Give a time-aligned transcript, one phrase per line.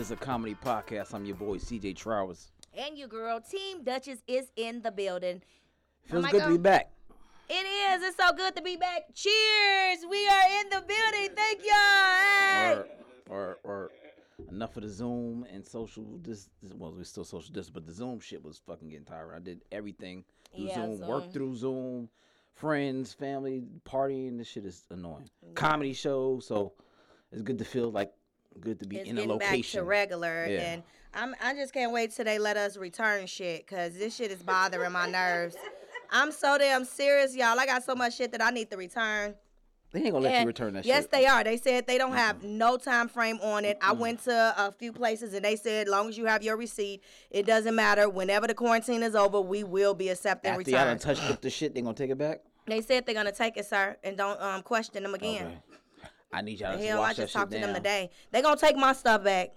[0.00, 1.12] Misfits of Comedy podcast.
[1.12, 2.52] I'm your boy CJ Trowers.
[2.72, 5.42] And your girl, Team Duchess, is in the building.
[6.04, 6.90] Feels my good to be back.
[7.50, 8.02] It is.
[8.02, 9.02] It's so good to be back.
[9.12, 9.98] Cheers.
[10.10, 11.36] We are in the building.
[11.36, 11.74] Thank y'all.
[11.74, 12.82] Hey.
[13.28, 13.90] Or, or, or
[14.50, 16.06] enough of the Zoom and social.
[16.22, 19.34] This, this well, we're still social distance, but the Zoom shit was fucking getting tired.
[19.36, 20.24] I did everything
[20.56, 21.08] through Yeah, Zoom, Zoom.
[21.08, 22.08] work through Zoom,
[22.54, 24.38] friends, family, partying.
[24.38, 25.28] This shit is annoying.
[25.54, 26.72] Comedy show, so
[27.32, 28.14] it's good to feel like
[28.60, 30.60] good to be It's in a getting back to regular, Yeah.
[30.60, 30.82] and
[31.14, 34.42] I'm I just can't wait till they let us return shit, cause this shit is
[34.42, 35.56] bothering my nerves.
[36.12, 37.58] I'm so damn serious, y'all.
[37.58, 39.34] I got so much shit that I need to return.
[39.92, 40.88] they ain't gonna let you return that shit.
[40.88, 41.10] yes, shit.
[41.12, 41.42] they are.
[41.42, 43.78] They said they don't have no time frame on it.
[43.80, 46.56] I went to a few places and they said, as long as you have your
[46.56, 48.08] receipt, it doesn't matter.
[48.08, 51.50] Whenever the quarantine is over, we will be accepting After y'all done touched up the
[51.50, 52.40] shit, they gonna take it back.
[52.66, 55.46] They said they're gonna take it, sir, and don't um question them again.
[55.46, 55.58] Okay.
[56.32, 58.10] I need y'all to Hell, watch I just that talked to them today.
[58.30, 59.50] They gonna take my stuff back.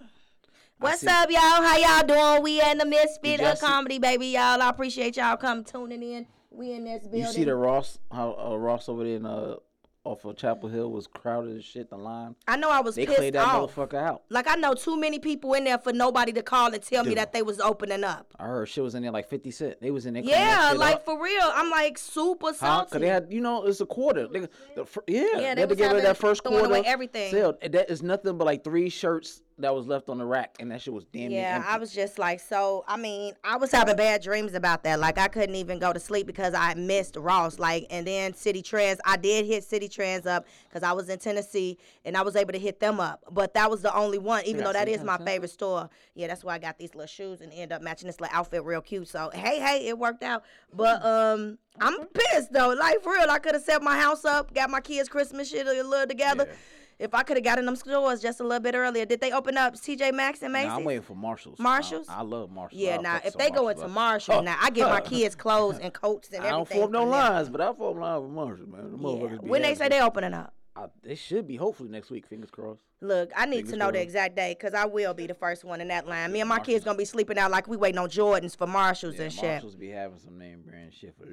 [0.78, 1.40] What's up, y'all?
[1.40, 2.42] How y'all doing?
[2.42, 4.60] We in the misfit of comedy, baby, y'all.
[4.60, 6.26] I appreciate y'all come tuning in.
[6.50, 7.20] We in this building.
[7.20, 9.56] You see the Ross, how uh, Ross over there in uh,
[10.04, 11.88] off of Chapel Hill was crowded as shit.
[11.90, 13.74] The line I know I was they pissed cleared that off.
[13.74, 14.22] motherfucker out.
[14.28, 17.14] Like I know too many people in there for nobody to call and tell me
[17.14, 18.32] that they was opening up.
[18.38, 19.80] I heard shit was in there like fifty cent.
[19.80, 20.22] They was in there.
[20.22, 21.04] Yeah, like up.
[21.06, 21.50] for real.
[21.54, 22.52] I'm like super Huh?
[22.52, 22.90] salty.
[22.92, 24.28] Cause they had, you know, it's a quarter.
[24.28, 26.44] They, the, fir- yeah, Yeah, they they had to was get rid of that first
[26.44, 26.66] quarter.
[26.66, 27.30] away everything.
[27.30, 27.54] Sale.
[27.62, 30.82] That is nothing but like three shirts that was left on the rack, and that
[30.82, 31.68] shit was damn Yeah, empty.
[31.68, 32.84] I was just like, so.
[32.88, 34.98] I mean, I was having bad dreams about that.
[34.98, 37.58] Like, I couldn't even go to sleep because I missed Ross.
[37.58, 41.18] Like, and then Citi Trends, I did hit Citi Trends up because I was in
[41.18, 43.22] Tennessee and I was able to hit them up.
[43.30, 45.88] But that was the only one, even though that is my favorite store.
[46.14, 48.64] Yeah, that's why I got these little shoes and end up matching this little outfit
[48.64, 49.08] real cute.
[49.08, 50.44] So hey, hey, it worked out.
[50.72, 52.70] But um, I'm pissed though.
[52.70, 55.66] Like for real, I could have set my house up, got my kids' Christmas shit
[55.66, 56.46] a little together.
[56.48, 56.54] Yeah.
[56.98, 59.56] If I could have gotten them stores just a little bit earlier, did they open
[59.56, 60.68] up TJ Maxx and Macy's?
[60.68, 61.58] Nah, I'm waiting for Marshalls.
[61.58, 62.06] Marshalls?
[62.08, 62.80] I, love Marshalls.
[62.80, 63.90] Yeah, now fuck if they go Marshalls into up.
[63.90, 66.54] Marshall, now I get my kids clothes and coats and everything.
[66.54, 68.90] I don't form no lines, but I form lines with Marshalls, man.
[68.92, 69.02] The Yeah.
[69.02, 72.26] motherfuckers be When they say they opening up, I, they should be hopefully next week.
[72.26, 72.80] Fingers crossed.
[73.00, 75.62] look, I need Fingers to know the exact day because I will be the first
[75.64, 76.32] one in that line.
[76.32, 76.74] Me and my Marshalls.
[76.74, 79.42] kids gonna be sleeping out like we waiting on Jordans for Marshalls Yeah, and shit.
[79.44, 81.26] Marshalls be having some name brand shit for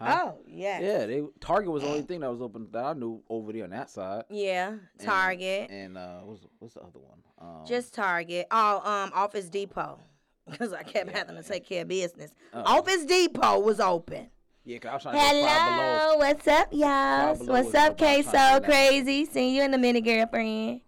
[0.00, 0.06] low.
[0.10, 0.80] Oh yeah.
[0.80, 3.64] Yeah, they Target was the only thing that was open that I knew over there
[3.64, 4.24] on that side.
[4.30, 7.18] Yeah, Target, and uh, what's what's the other one?
[7.40, 8.46] Um, just Target.
[8.50, 9.98] Oh, um, Office Depot,
[10.50, 12.32] because I kept Yeah, having to take care of business.
[12.52, 14.28] Uh, Office Depot was open.
[14.64, 15.98] yeah, 'cause I was trying to get five below.
[15.98, 17.34] Hello, what's up, y'all?
[17.36, 18.66] What's up, K was trying to So.
[18.66, 19.24] Crazy?
[19.24, 20.80] Seeing you in a minute, girlfriend.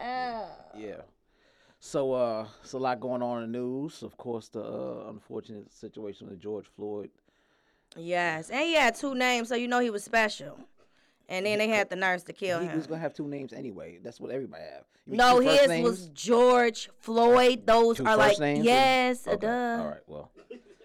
[0.00, 0.48] Oh.
[0.76, 1.02] Yeah.
[1.78, 4.02] So uh, it's a lot going on in the news.
[4.02, 7.10] Of course, the uh, unfortunate situation with George Floyd.
[7.96, 10.58] Yes, and he had two names, so you know he was special.
[11.28, 12.72] And then they had the nurse to kill He him.
[12.72, 13.98] He was gonna have two names anyway.
[14.02, 14.84] That's what everybody have.
[15.06, 15.88] No, his names?
[15.88, 17.66] was George Floyd.
[17.66, 18.64] Those Two are first like names?
[18.64, 19.46] yes, Okay.
[19.46, 19.78] duh.
[19.80, 20.00] All right.
[20.06, 20.30] Well,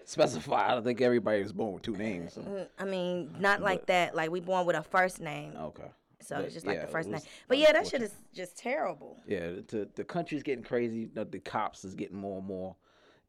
[0.04, 0.70] specify.
[0.70, 2.34] I don't think everybody was born with two names.
[2.34, 4.14] so- I mean, not like But- that.
[4.14, 5.90] Like we born with a first name, Okay.
[6.20, 7.20] so but it's just like yeah, the it first name.
[7.48, 9.18] But yeah, that shit is just terrible.
[9.26, 11.04] Yeah, the the country's getting crazy.
[11.12, 12.76] The, the cops is getting more and more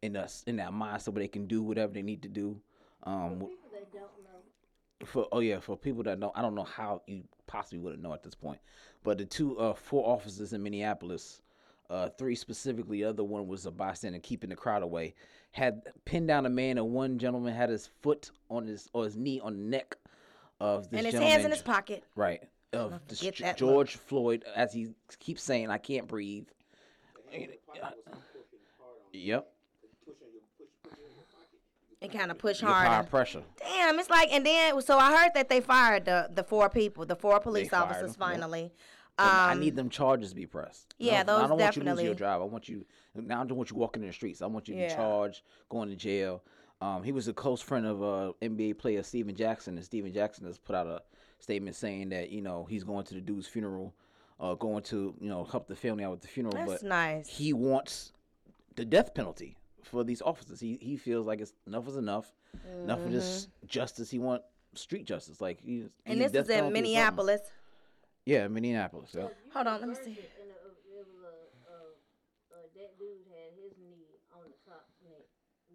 [0.01, 2.59] in us in that mindset where they can do whatever they need to do.
[3.03, 3.47] Um,
[5.05, 8.13] for oh yeah, for people that know, I don't know how you possibly wouldn't know
[8.13, 8.59] at this point.
[9.03, 11.41] But the two, uh, four officers in Minneapolis,
[11.89, 15.15] uh, three specifically, the other one was a bystander keeping the crowd away,
[15.51, 19.17] had pinned down a man, and one gentleman had his foot on his or his
[19.17, 19.97] knee on the neck
[20.59, 21.31] of this and his gentleman.
[21.31, 22.03] hands in his pocket.
[22.15, 22.43] Right.
[22.73, 23.57] Of Don't this forget G- that look.
[23.57, 24.89] George Floyd, as he
[25.19, 26.47] keeps saying, I can't breathe.
[29.13, 29.51] Yep.
[32.01, 33.07] And kind of push harder.
[33.07, 33.43] pressure.
[33.59, 37.05] Damn, it's like, and then so I heard that they fired the the four people,
[37.05, 38.15] the four police officers.
[38.15, 38.19] them.
[38.19, 38.71] Finally,
[39.17, 40.95] But I Um, need them charges to be pressed.
[40.97, 42.41] yeah, No, those I don't want you to lose definitely- your job.
[42.41, 43.41] I want you now.
[43.41, 44.41] I don't want you walking in the streets.
[44.41, 44.87] I want you to Yeah.
[44.87, 46.41] be charged, going to jail.
[46.81, 50.45] Um, he was a close friend of uh, NBA player Stephen Jackson, and Stephen Jackson
[50.47, 51.03] has put out a
[51.37, 53.93] statement saying that you know he's going to the dude's funeral,
[54.39, 56.55] uh, going to you know help the family out with the funeral.
[56.55, 57.27] That's but nice.
[57.27, 58.13] he wants
[58.75, 60.59] the death penalty for these officers.
[60.59, 62.31] He he feels like it's enough is enough.
[62.83, 64.09] Enough of this justice.
[64.09, 64.41] He want
[64.75, 65.41] street justice.
[65.41, 65.71] Like he.
[65.71, 65.87] Mm-hmm.
[66.05, 66.73] and he this is in penalty or something.
[66.73, 67.41] Minneapolis.
[68.25, 69.11] Yeah, Minneapolis.
[69.17, 69.27] Yeah.
[69.53, 70.01] Hold on, let me see.
[70.01, 71.33] And uh, it was a,
[71.67, 75.25] uh, uh, that dude had his knee on the cop's neck.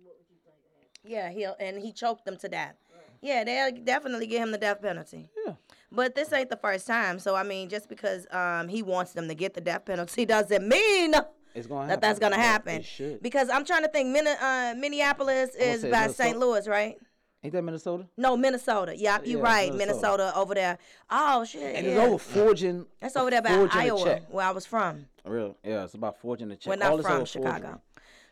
[0.02, 1.02] What would you think happened?
[1.04, 2.76] Yeah, he and he choked them to death.
[3.22, 5.28] Yeah, they'll definitely give him the death penalty.
[5.44, 5.54] Yeah.
[5.90, 9.26] But this ain't the first time, so I mean, just because um he wants them
[9.28, 11.14] to get the death penalty doesn't mean
[11.56, 12.84] It's gonna that that's gonna happen.
[13.22, 16.38] Because I'm trying to think, Min- uh, Minneapolis is by Minnesota- St.
[16.38, 16.98] Louis, right?
[17.42, 18.06] Ain't that Minnesota?
[18.16, 18.96] No, Minnesota.
[18.96, 19.74] Yeah, you're Yeah, right.
[19.74, 20.24] Minnesota.
[20.24, 20.32] Minnesota.
[20.36, 20.78] over there.
[21.10, 21.76] Oh shit.
[21.76, 21.92] And yeah.
[21.92, 22.86] it's over forging.
[23.00, 25.06] That's over there by Iowa, where I was from.
[25.24, 26.72] Real, yeah, it's about forging a check.
[26.72, 27.52] All not this from Chicago.
[27.52, 27.80] forgery.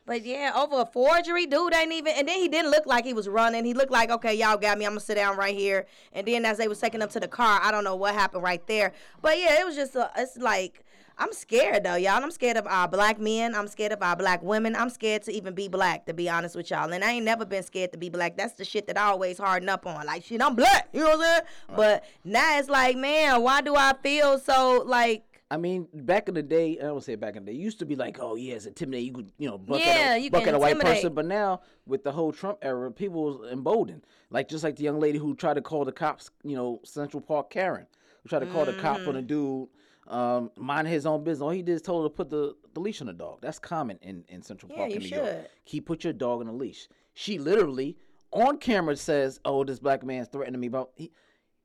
[0.06, 2.12] But yeah, over a forgery, dude ain't even.
[2.15, 3.65] And then he didn't look like he was running.
[3.65, 4.85] He looked like, okay, y'all got me.
[4.85, 5.87] I'm gonna sit down right here.
[6.12, 8.43] And then as they was taking him to the car, I don't know what happened
[8.43, 8.93] right there.
[9.23, 9.94] But yeah, it was just.
[9.97, 10.85] A, it's like
[11.16, 12.22] I'm scared though, y'all.
[12.22, 13.55] I'm scared of our black men.
[13.55, 14.75] I'm scared of our black women.
[14.75, 16.93] I'm scared to even be black, to be honest with y'all.
[16.93, 18.37] And I ain't never been scared to be black.
[18.37, 20.06] That's the shit that I always harden up on.
[20.06, 20.88] Like shit, I'm black.
[20.93, 21.43] You know what I'm saying?
[21.76, 25.25] But now it's like, man, why do I feel so like?
[25.50, 27.78] I mean, back in the day, I don't say back in the day, it used
[27.78, 29.06] to be like, oh yeah, it's intimidating.
[29.06, 31.14] You could, you know, buck Yeah, at a, you buck at a white person.
[31.14, 34.05] But now with the whole Trump era, people was emboldened.
[34.31, 37.20] Like just like the young lady who tried to call the cops, you know, Central
[37.20, 37.87] Park Karen,
[38.22, 39.26] who tried to call the cop on a Mm-hmm.
[39.26, 39.69] dude,
[40.06, 41.42] um, mind his own business.
[41.42, 43.38] All he did is told her to put the, the leash on the dog.
[43.40, 45.26] That's common in, in Central Yeah, Park in New York.
[45.26, 45.48] should.
[45.64, 46.88] Keep put your dog on a leash.
[47.14, 47.96] She literally
[48.32, 51.10] on camera says, "Oh, this black man's threatening me." But he,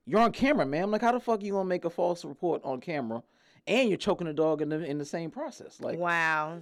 [0.06, 0.84] you're on camera, man.
[0.84, 3.24] I'm like, how the fuck you gonna make a false report on camera,
[3.68, 5.80] and you're choking the dog in the in the same process?
[5.82, 6.60] Like Wow.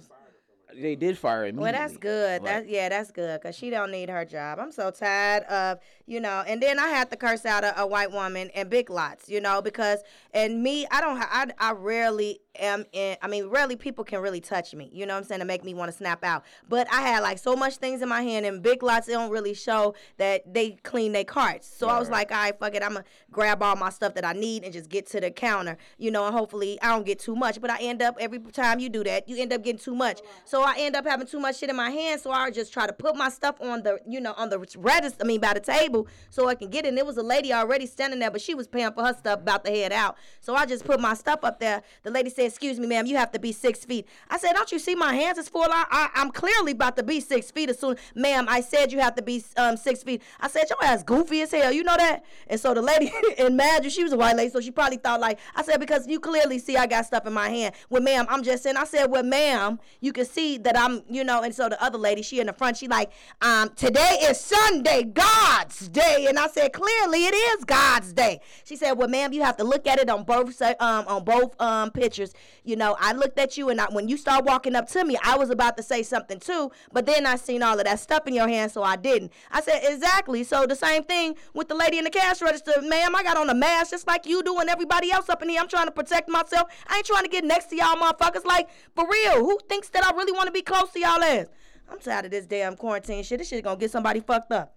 [0.74, 1.56] They did fire him.
[1.56, 2.44] Well, that's good.
[2.44, 4.58] That's yeah, that's good because she don't need her job.
[4.58, 6.44] I'm so tired of you know.
[6.46, 9.40] And then I had to curse out a, a white woman in Big Lots, you
[9.40, 10.00] know, because
[10.32, 11.18] and me, I don't.
[11.18, 13.16] I I rarely am in.
[13.22, 14.90] I mean, rarely people can really touch me.
[14.92, 16.44] You know what I'm saying to make me want to snap out.
[16.68, 19.30] But I had like so much things in my hand, and Big Lots they don't
[19.30, 21.66] really show that they clean their carts.
[21.66, 24.24] So I was like, all right, fuck it, I'm gonna grab all my stuff that
[24.24, 27.18] I need and just get to the counter, you know, and hopefully I don't get
[27.18, 27.60] too much.
[27.60, 30.20] But I end up every time you do that, you end up getting too much.
[30.44, 32.20] So I end up having too much shit in my hand.
[32.20, 35.22] So I just try to put my stuff on the, you know, on the register.
[35.22, 36.86] I mean, by the table, so I can get.
[36.86, 39.40] And there was a lady already standing there, but she was paying for her stuff,
[39.40, 40.16] about to head out.
[40.40, 41.82] So I just put my stuff up there.
[42.02, 44.70] The lady said, "Excuse me, ma'am, you have to be six feet." I said, "Don't
[44.72, 45.62] you see my hands is full?
[45.62, 49.00] I, I I'm clearly about to be six feet as soon." Ma'am, I said you
[49.00, 50.22] have to be um six feet.
[50.40, 51.72] I said your ass goofy as hell.
[51.72, 52.24] You know that?
[52.48, 55.20] And so the lady, in mad she was a white lady, so she probably thought
[55.20, 57.74] like I said because you clearly see I got stuff in my hand.
[57.90, 58.76] Well, ma'am, I'm just saying.
[58.76, 61.42] I said, well, ma'am, you can see that I'm, you know.
[61.42, 63.10] And so the other lady, she in the front, she like,
[63.42, 68.40] um, today is Sunday, God's day, and I said clearly it is God's day.
[68.64, 71.60] She said, well, ma'am, you have to look at it on both um on both
[71.60, 72.32] um pictures.
[72.64, 75.16] You know, I looked at you, and I, when you start walking up to me,
[75.22, 78.26] I was about to say something too, but then I seen all of that stuff
[78.26, 79.32] in your hand, so I didn't.
[79.50, 80.44] I said exactly.
[80.44, 83.14] So the same thing with the lady in the cash register, ma'am.
[83.14, 85.60] I got on a mask just like you do and everybody else up in here.
[85.60, 86.68] I'm trying to protect myself.
[86.86, 88.44] I ain't trying to get next to y'all motherfuckers.
[88.44, 91.46] Like for real, who thinks that I really want to be close to y'all ass?
[91.90, 93.38] I'm tired of this damn quarantine shit.
[93.38, 94.74] This shit gonna get somebody fucked up.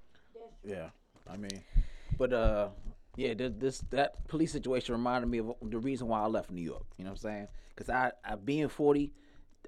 [0.64, 0.90] Yeah,
[1.32, 1.62] I mean,
[2.18, 2.70] but uh,
[3.16, 6.62] yeah, th- this that police situation reminded me of the reason why I left New
[6.62, 6.86] York.
[6.98, 7.48] You know what I'm saying?
[7.76, 9.12] Because I, I being 40,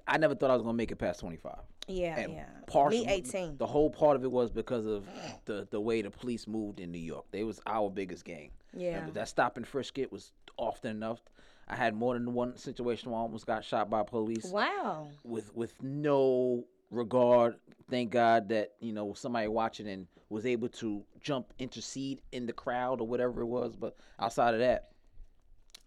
[0.06, 1.54] I never thought I was gonna make it past 25.
[1.86, 2.44] Yeah, And yeah.
[2.66, 3.58] partial- Me 18.
[3.58, 5.06] The whole part of it was because of
[5.44, 7.26] the the way the police moved in New York.
[7.30, 8.50] They was our biggest gang.
[8.74, 8.94] Yeah.
[8.94, 11.20] Remember, that stop and frisk it was often enough.
[11.68, 15.08] I had more than one situation where I almost got shot by police Wow.
[15.22, 17.56] with with no regard.
[17.90, 22.52] Thank God that you know somebody watching and was able to jump, intercede in the
[22.52, 23.76] crowd or whatever it was.
[23.76, 24.90] But outside of that,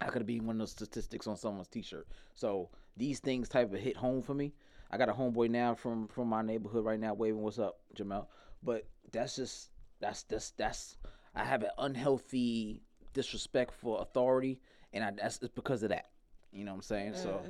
[0.00, 2.06] I could have been one of those statistics on someone's T-shirt.
[2.34, 4.54] So these things type of hit home for me.
[4.90, 8.26] I got a homeboy now from from my neighborhood right now, waving "What's up, Jamel?"
[8.62, 9.70] But that's just
[10.00, 10.96] that's that's that's
[11.34, 12.82] I have an unhealthy
[13.12, 14.60] disrespect for authority,
[14.92, 16.06] and I, that's it's because of that.
[16.52, 17.14] You know what I'm saying?
[17.14, 17.40] So,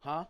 [0.00, 0.24] huh?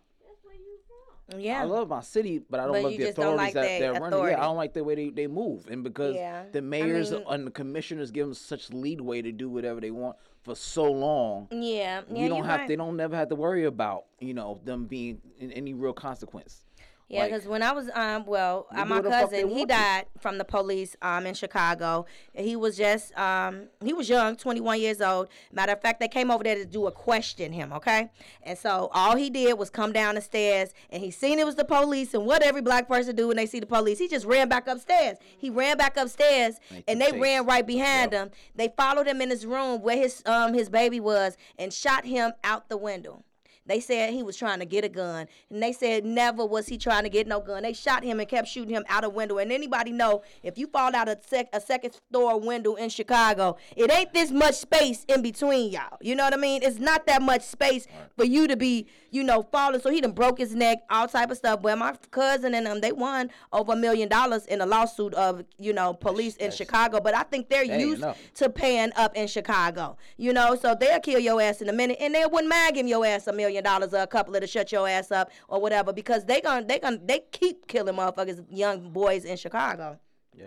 [1.38, 1.62] Yeah.
[1.62, 4.08] I love my city, but I don't But love the authorities like that they're running.
[4.08, 4.32] authority.
[4.32, 6.44] Yeah, I don't like the way they, they move, and because Yeah.
[6.52, 10.16] The mayors mean- and the commissioners give them such leadway to do whatever they want
[10.42, 11.48] for so long.
[11.50, 12.02] yeah.
[12.12, 12.60] yeah, don't have.
[12.60, 12.68] right.
[12.68, 16.64] They don't never have to worry about you know them being in any real consequence.
[17.12, 19.48] Yeah, Like, because when I was um well, uh, my what the fuck they cousin
[19.50, 19.74] he want to.
[19.76, 22.06] died from the police um in Chicago.
[22.32, 25.28] He was just um he was young, 21 years old.
[25.52, 28.08] Matter of fact, they came over there to do a question him, okay?
[28.42, 31.56] And so all he did was come down the stairs and he seen it was
[31.56, 33.98] the police and what every black person do when they see the police.
[33.98, 35.18] He just ran back upstairs.
[35.36, 37.20] He ran back upstairs Make and they chase.
[37.20, 38.22] ran right behind Yep.
[38.22, 38.30] him.
[38.56, 42.32] They followed him in his room where his um his baby was and shot him
[42.42, 43.22] out the window.
[43.66, 46.76] They said he was trying to get a gun, and they said never was he
[46.78, 47.62] trying to get no gun.
[47.62, 49.38] They shot him and kept shooting him out a window.
[49.38, 53.56] And anybody know if you fall out a, sec- a second floor window in Chicago,
[53.76, 55.98] it ain't this much space in between y'all.
[56.00, 56.62] You know what I mean?
[56.62, 59.80] It's not that much space for you to be, you know, falling.
[59.80, 61.60] So he done broke his neck, all type of stuff.
[61.60, 65.44] Well, my cousin and them, they won over a million dollars in a lawsuit of,
[65.58, 66.98] you know, police in that's- Chicago.
[67.00, 68.18] But I think they're used enough.
[68.34, 69.96] to paying up in Chicago.
[70.16, 72.88] You know, so they'll kill your ass in a minute, and they wouldn't mind giving
[72.88, 75.60] your ass a million dollars or a couple of to shut your ass up or
[75.60, 79.98] whatever because they gonna they gonna they keep killing motherfuckers, young boys in Chicago.
[80.34, 80.46] Yeah.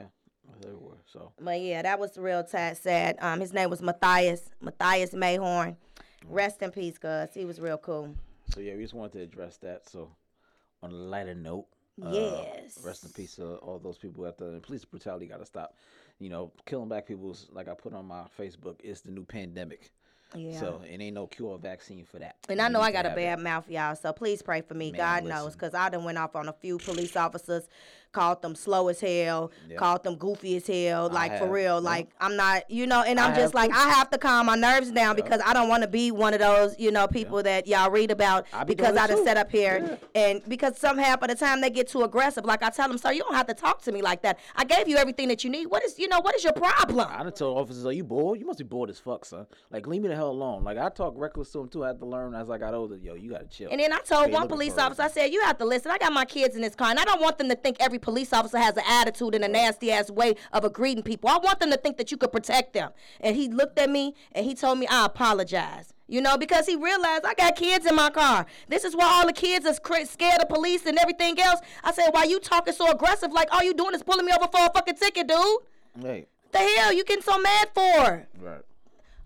[0.61, 3.17] They were So But yeah, that was real ta- sad.
[3.21, 5.75] Um, his name was Matthias Matthias Mayhorn.
[6.27, 8.15] Rest in peace, cuz he was real cool.
[8.49, 9.87] So yeah, we just wanted to address that.
[9.89, 10.09] So
[10.83, 11.67] on a lighter note.
[12.01, 12.77] uh, Yes.
[12.83, 15.75] rest in peace to all those people out the police brutality got to stop.
[16.19, 18.75] You know, killing black people is like I put on my Facebook.
[18.83, 19.91] It's the new pandemic.
[20.35, 20.59] Yeah.
[20.59, 22.35] So it ain't no cure or vaccine for that.
[22.49, 23.43] And I know I got a bad that.
[23.43, 23.95] mouth, y'all.
[23.95, 24.91] So please pray for me.
[24.91, 27.67] Man, God knows, because I done went off on a few police officers,
[28.15, 29.77] called them slow as hell, Yep.
[29.77, 31.09] called them goofy as hell.
[31.11, 31.75] I Like for real.
[31.75, 31.83] yep.
[31.83, 33.01] Like I'm not, you know.
[33.03, 33.77] And I I'm just like too.
[33.77, 36.39] I have to calm my nerves down because I don't want to be one of
[36.39, 39.51] those, you know, people that y'all read about I be because I just set up
[39.51, 42.45] here and because some half of the time they get too aggressive.
[42.45, 44.39] Like I tell them, sir, you don't have to talk to me like that.
[44.55, 45.65] I gave you everything that you need.
[45.67, 47.07] What is, you know, what is your problem?
[47.09, 48.39] I done told officers, "Are you bored?
[48.39, 49.45] You must be bored as fuck, son.
[49.71, 51.83] Like, leave me the hell alone." Like, I talk reckless to them too.
[51.83, 52.95] I had to learn as I got older.
[52.97, 53.69] Yo, you gotta chill.
[53.71, 55.91] And then I told one police officer, I said, "You have to listen.
[55.91, 57.99] I got my kids in this car, and I don't want them to think every
[58.05, 61.29] police officer has an attitude and a nasty ass way of greeting people.
[61.29, 64.13] I want them to think that you could protect them." And he looked at me
[64.31, 67.95] and he told me, "I apologize." You know, because he realized I got kids in
[67.95, 68.45] my car.
[68.69, 71.59] This is why all the kids is cra- scared of police and everything else.
[71.83, 73.33] I said, "Why you talking so aggressive?
[73.33, 75.59] Like all you doing is pulling me over for a fucking ticket, dude?
[76.01, 78.61] hey, The hell you getting so mad for?" right.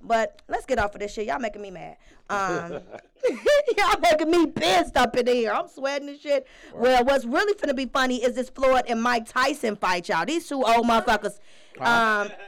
[0.01, 1.27] But let's get off of this shit.
[1.27, 1.97] Y'all making me mad.
[2.31, 2.73] Um,
[3.75, 5.51] y'all making me pissed up in here.
[5.51, 6.45] I'm sweating and shit.
[6.75, 10.27] Well, what's really finna be funny is this Floyd and Mike Tyson fight, y'all.
[10.27, 11.39] These two old motherfuckers.
[11.79, 12.29] Um,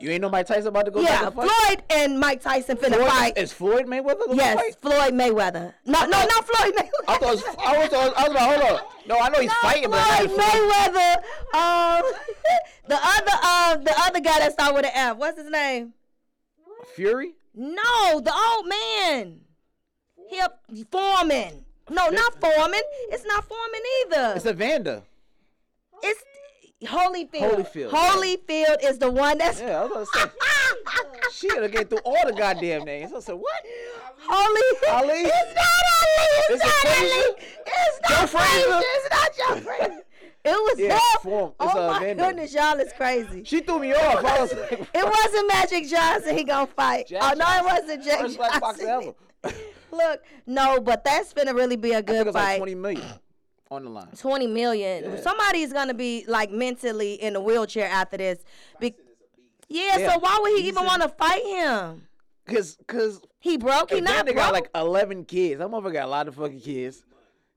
[0.00, 1.50] You ain't know Mike Tyson about to go yeah, back and fight?
[1.50, 3.36] Floyd and Mike Tyson finna Floyd- fight.
[3.36, 4.76] Is Floyd Mayweather Yes, fight?
[4.80, 5.74] Floyd Mayweather.
[5.86, 7.04] No, no, not Floyd Mayweather.
[7.08, 8.86] I thought it was, I was, I was like, hold on.
[9.08, 11.14] No, I know he's fighting, but Floyd was- Mayweather.
[11.52, 12.12] Um,
[12.86, 15.16] the other, uh, the other guy that started with an F.
[15.16, 15.92] What's his name?
[16.94, 17.32] Fury.
[17.54, 19.40] No, the old man.
[20.28, 20.50] He a
[20.90, 21.64] Foreman.
[21.90, 22.80] No, not Foreman.
[23.10, 24.32] It's not Foreman either.
[24.36, 25.02] It's Evander.
[26.02, 26.22] It's
[26.84, 27.64] Holyfield.
[27.64, 27.90] Holyfield.
[27.90, 30.32] Holyfield is the one that's Yeah, I was gonna say.
[31.32, 33.12] she had to get through all the goddamn names.
[33.12, 33.62] I said, what?
[34.28, 34.60] Holy.
[34.90, 35.22] Ali?
[35.22, 35.64] It's not
[35.94, 36.28] Ali.
[36.38, 36.86] It's Is it not?
[36.98, 37.36] Ali.
[37.66, 38.26] It's not Joe?
[38.26, 38.80] Frazier.
[38.84, 40.02] It's not Joe Frazier.
[40.48, 41.00] It was Yeah, him.
[41.22, 42.24] Form- it's, oh my Vander.
[42.24, 43.42] goodness, y'all is crazy.
[43.44, 44.24] She threw me off.
[44.24, 46.36] I was like, It wasn't Magic Johnson.
[46.36, 47.08] He gonna fight.
[47.08, 49.14] Jack oh no, it wasn't Jack First black boxer Johnson.
[49.44, 49.56] ever.
[49.92, 52.56] Look, no, but that's gonna really be a I think good it was like fight.
[52.58, 53.06] 20 million
[53.70, 54.08] on the line.
[54.16, 55.20] 20 million.
[55.22, 58.38] Somebody's gonna be like mentally in a wheelchair after this.
[58.80, 58.94] Be-
[59.68, 62.06] yeah, Yeah, so why would he he's even want to fight him?
[62.46, 63.90] Cause, cause He broke.
[63.90, 64.44] He not Evander broke.
[64.44, 65.58] got like 11 kids.
[65.58, 67.04] That motherfucker got a lot of fucking kids.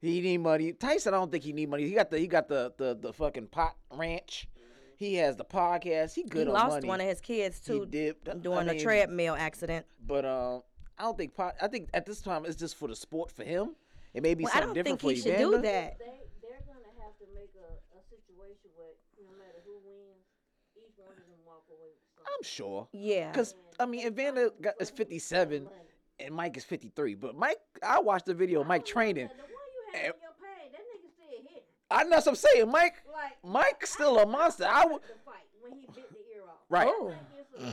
[0.01, 0.73] He need money.
[0.73, 1.87] Tyson, I don't think he need money.
[1.87, 4.47] He got the he got the the, the fucking pot ranch.
[4.97, 6.13] He has the podcast.
[6.13, 6.87] He he good on lost money.
[6.87, 7.73] one of his kids too.
[7.73, 8.29] He too dipped.
[8.29, 9.85] I doing a mean, treadmill accident.
[10.05, 10.63] But um,
[10.97, 11.55] I don't think pot.
[11.61, 13.75] I think at this time it's just for the sport for him.
[14.13, 15.57] It may be Well, I something don't different think he for should Evander.
[15.57, 15.99] do that.
[15.99, 16.05] They
[16.41, 18.93] they're gonna have to make a, a situation where
[19.23, 20.25] no matter who wins,
[20.75, 22.33] each one of them walk away with something.
[22.37, 22.87] I'm sure.
[22.91, 23.31] Yeah.
[23.31, 25.67] Because I mean, Evander got, is 57
[26.19, 27.15] and Mike is 53.
[27.15, 29.29] But Mike, I watched the video of Mike training.
[29.93, 31.63] The one you had on your page, that nigga still hitting.
[31.89, 32.71] I know what I'm saying.
[32.71, 34.65] Mike, Like Mike's still a monster.
[34.67, 35.01] I would.
[35.01, 36.55] the fight when he bit the ear off.
[36.69, 36.87] Right.
[36.89, 37.09] Oh.
[37.09, 37.71] I think it's a uh,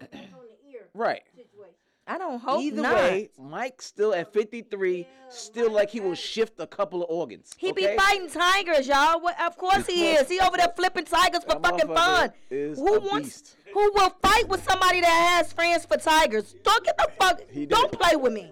[0.00, 1.22] get back on the ear Right.
[1.36, 1.74] situation.
[2.10, 2.94] I don't hope Either not.
[2.94, 7.54] way, Mike's still at 53, still like he will shift a couple of organs.
[7.58, 7.86] He okay?
[7.92, 9.20] be fighting tigers, y'all.
[9.20, 10.26] What, of course he is.
[10.26, 12.32] He over there flipping tigers for That fucking fun.
[12.48, 13.42] Who wants?
[13.42, 13.56] beast.
[13.74, 16.54] Who will fight with somebody that has friends for tigers?
[16.64, 17.42] Don't get the fuck.
[17.68, 18.50] Don't play with me.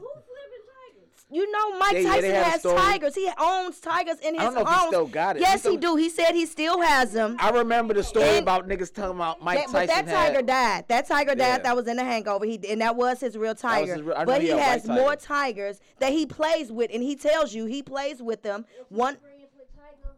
[1.28, 1.46] Who flipping tigers?
[1.46, 3.14] You know Mike Yeah, yeah, Tyson had has tigers.
[3.14, 5.40] He owns tigers in his I don't know if he still got it.
[5.40, 5.96] Yes, He he do.
[5.96, 7.36] He said he still has them.
[7.40, 10.36] I remember the story And- about niggas talking about Mike That- but Tyson that tiger
[10.36, 10.46] had.
[10.46, 10.84] died.
[10.88, 11.38] That tiger died.
[11.38, 11.58] Yeah.
[11.58, 12.44] That was in the Hangover.
[12.44, 13.94] He and that was his real tiger.
[13.94, 17.16] his real- but he he has white more tigers that he plays with, and he
[17.16, 18.64] tells you he plays with them.
[18.88, 19.16] One.
[19.16, 20.16] Friends with Tiger.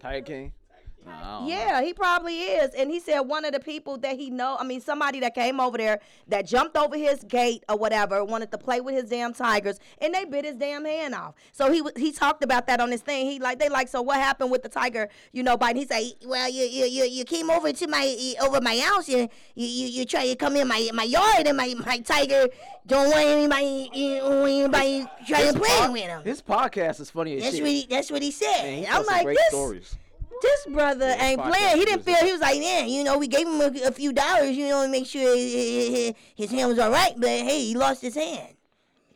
[0.00, 0.52] Tiger King.
[1.06, 1.48] Nah, I know.
[1.48, 2.74] Yeah, he probably is.
[2.74, 5.60] And he said one of the people that he know, I mean, somebody that came
[5.60, 9.32] over there that jumped over his gate or whatever, wanted to play with his damn
[9.32, 11.34] tigers, and they bit his damn hand off.
[11.52, 13.26] So he he talked about that on his thing.
[13.26, 15.08] He like they like, so what happened with the tiger?
[15.32, 15.82] You know, biting.
[15.82, 19.28] He say, well, you you you, you came over to my over my house, you
[19.54, 22.48] you you, you try to come in my my yard, and my my tiger
[22.86, 26.22] don't want anybody anybody trying to play pod- with him.
[26.24, 27.62] His podcast is funny as That's shit.
[27.62, 28.62] what he that's what he said.
[28.62, 29.48] Man, he I'm like great this.
[29.48, 29.96] stories.
[30.42, 31.76] This brother his ain't playing.
[31.78, 32.16] He didn't feel.
[32.16, 34.82] He was like, man, you know, we gave him a, a few dollars, you know,
[34.84, 37.14] to make sure his, his hand was all right.
[37.16, 38.54] But hey, he lost his hand.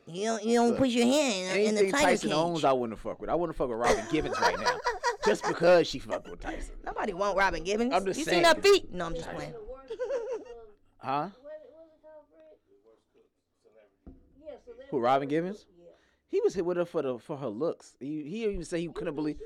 [0.06, 2.36] You don't, you don't put your hand in, in the Anything tiger Tyson cage.
[2.36, 3.30] owns, I wouldn't fuck with.
[3.30, 4.76] I wouldn't fuck with Robin Givens right now,
[5.24, 6.74] just because she fucked with Tyson.
[6.84, 7.92] Nobody want Robin Givens.
[7.92, 8.38] I'm just saying.
[8.40, 8.56] you saying.
[8.56, 8.92] seen her feet?
[8.92, 9.52] No, I'm just playing.
[9.52, 9.92] The worst.
[11.02, 11.28] uh, Huh?
[11.28, 14.14] what what was it called, Fred?
[14.44, 14.86] Yeah, so that.
[14.90, 14.98] Who?
[14.98, 15.66] Robin Givens?
[15.78, 15.84] Yeah.
[16.28, 17.94] He was hit with her for the for her looks.
[18.00, 19.38] He he even said he couldn't believe.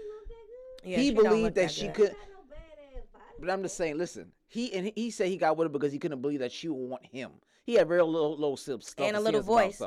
[0.85, 2.11] Yeah, he she don't look believed that that she could.
[2.11, 3.25] Got no badass body.
[3.41, 4.33] But I'm just saying, listen.
[4.47, 6.88] He and he said he got with her because he couldn't believe that she would
[6.88, 7.33] want him.
[7.64, 9.83] He had very low low stuff And a little voice.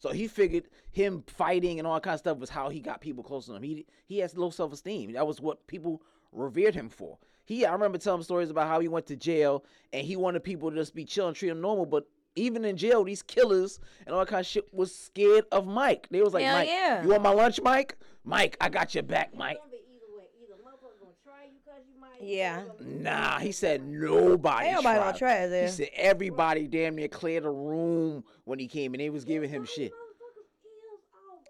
[0.00, 3.00] So he figured him fighting and all that kind of stuff was how he got
[3.00, 3.62] people close to him.
[3.62, 5.12] He he has low self esteem.
[5.12, 6.02] That was what people
[6.32, 7.18] revered him for.
[7.44, 10.70] He I remember telling stories about how he went to jail and he wanted people
[10.70, 14.14] to just be chill and treat him normal, but even in jail, these killers and
[14.14, 16.06] all that kind of shit was scared of Mike.
[16.10, 17.02] They was like, Hell Mike, yeah.
[17.02, 17.96] you want my lunch, Mike?
[18.24, 19.56] Mike, I got your back, Mike.
[19.56, 20.24] It's gonna be either way.
[20.42, 22.07] Either motherfucker gonna try you cause you might.
[22.20, 22.62] Yeah.
[22.80, 24.66] Nah, he said nobody.
[24.66, 25.66] Ain't nobody gonna try it there.
[25.66, 29.50] He said everybody damn near cleared the room when he came and they was giving
[29.50, 29.92] him shit.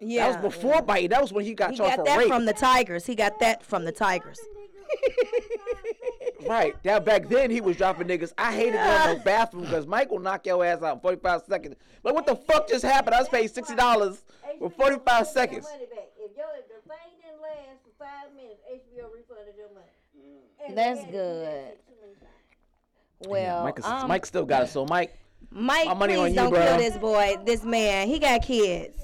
[0.01, 0.31] Yeah.
[0.31, 1.09] That was before bite.
[1.09, 2.27] That was when he got He charged got for that rape.
[2.27, 3.05] from the Tigers.
[3.05, 4.39] He got that from the Tigers.
[6.47, 6.81] right.
[6.83, 8.31] That back then he was dropping niggas.
[8.37, 11.41] I hated going to the bathroom because Mike will knock your ass out in 45
[11.47, 11.75] seconds.
[12.03, 13.15] Like what the fuck just happened?
[13.15, 14.23] I was paid sixty dollars
[14.59, 15.65] for 45 seconds.
[15.71, 16.07] Money back.
[16.17, 19.87] If, your, if the thing didn't last for five minutes, HBO refunded your money.
[20.15, 21.63] And That's they had to do that good.
[21.65, 21.85] shit
[23.23, 23.29] too.
[23.29, 24.69] Well, Mike, is, um, Mike still got it.
[24.69, 25.17] So Mike,
[25.51, 26.65] Mike, my money please on you, don't bro.
[26.65, 28.07] kill this boy, this man.
[28.07, 29.01] He got kids.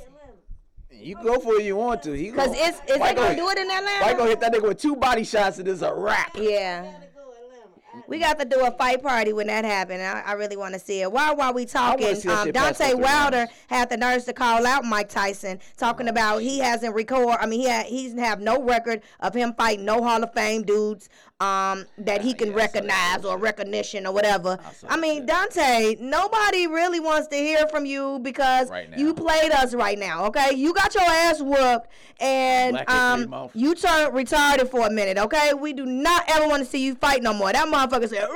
[0.91, 2.13] you go for it you want to.
[2.13, 3.83] He Cause gon- it's is they Mike gonna gonna- do it in Atlanta?
[3.85, 4.17] Mike Atlanta?
[4.17, 6.31] gonna hit that nigga with two body shots and it's a wrap.
[6.35, 6.83] Yeah.
[6.83, 7.67] Gotta go Atlanta.
[7.84, 10.01] I- We got to do a fight party when that happened.
[10.01, 11.11] I, I really want to see it.
[11.11, 15.59] While while we talking, um, Deontay Wilder had the nerves to call out Mike Tyson,
[15.77, 17.37] talking about he hasn't record.
[17.39, 20.63] I mean, he had, he's have no record of him fighting no Hall of Fame
[20.63, 24.57] dudes um, that he can yeah, I recognize or recognition or whatever.
[24.73, 25.25] saw I mean.
[25.25, 30.25] Deontay, nobody really wants to hear from you because Right you played us right now.
[30.25, 31.87] Okay, you got your ass whooped
[32.19, 35.17] and um, you turned retarded for a minute.
[35.17, 37.51] Okay, we do not ever want to see you fight no more.
[37.51, 38.27] That motherfucker said!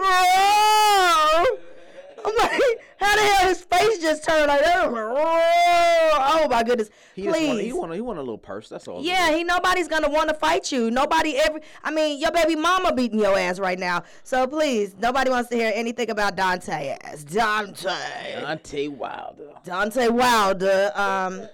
[2.25, 2.51] I'm like,
[2.97, 4.87] how the hell his face just turned like that?
[4.87, 6.89] Oh my goodness!
[7.15, 7.63] He just want, Please.
[7.65, 8.67] he want, he want a little purse.
[8.69, 9.01] That's all.
[9.01, 10.91] Yeah, he nobody's gonna want to fight you.
[10.91, 11.59] Nobody ever.
[11.83, 14.03] I mean, your baby mama beating your ass right now.
[14.23, 17.23] So please, nobody wants to hear anything about Deontay ass.
[17.23, 18.43] Deontay.
[18.43, 19.51] Deontay Wilder.
[19.65, 20.91] Deontay Wilder.
[20.95, 21.47] Um,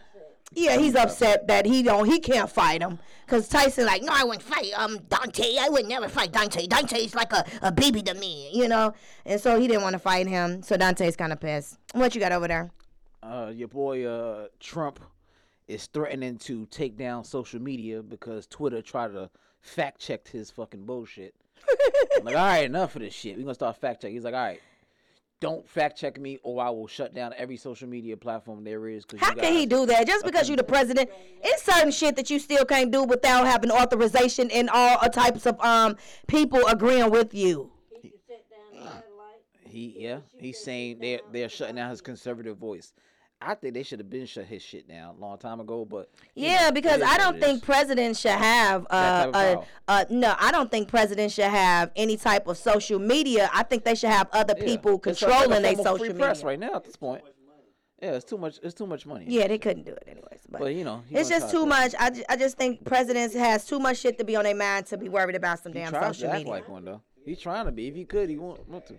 [0.56, 3.00] yeah, he's upset that he don't he can't fight him.
[3.28, 5.58] Cause Tyson like, no, I wouldn't fight um Deontay.
[5.60, 6.68] I would never fight Deontay.
[6.68, 8.94] Deontay's like a, a baby to me, you know.
[9.26, 10.62] And so he didn't want to fight him.
[10.64, 11.78] So Deontay's kind of pissed.
[11.94, 12.72] What you got over there?
[13.22, 15.00] Uh, your boy uh, Trump
[15.68, 19.30] is threatening to take down social media because Twitter tried to
[19.62, 21.34] fact check his fucking bullshit.
[22.18, 23.36] I'm like, all right, enough of this shit.
[23.36, 24.16] We're gonna start fact checking.
[24.16, 24.62] He's like, all right,
[25.46, 29.06] don't fact check me, or I will shut down every social media platform there is.
[29.06, 30.08] Cause How you can he do that?
[30.08, 31.08] Just because you're the president,
[31.44, 35.60] it's certain shit that you still can't do without having authorization and all types of
[35.62, 37.72] um people agreeing with you.
[38.02, 39.42] He should set down the satellite.
[39.70, 42.94] He yeah, he's saying they're they're shutting down his conservative voice.
[43.42, 46.10] I think they should have been shut his shit down a long time ago, but
[46.36, 50.52] Yeah, know, because I don't think presidents should have uh, type uh, uh no, I
[50.52, 53.50] don't think presidents should have any type of social media.
[53.54, 54.66] I think they should have other Yeah.
[54.66, 56.46] people a controlling their of free social press media.
[56.48, 57.24] right now at this point.
[58.02, 58.60] Yeah, it's too much.
[58.64, 59.26] It's too much money.
[59.28, 60.42] Yeah, they couldn't do it anyways.
[60.50, 61.94] But, But you know, it's just too to- much.
[62.00, 64.88] I, ju- I just think presidents has too much shit to be on their mind
[64.88, 66.48] to be worried about some He damn social media.
[66.48, 67.02] like one though.
[67.26, 67.88] He's trying to be.
[67.88, 68.96] If he could, he want, want to.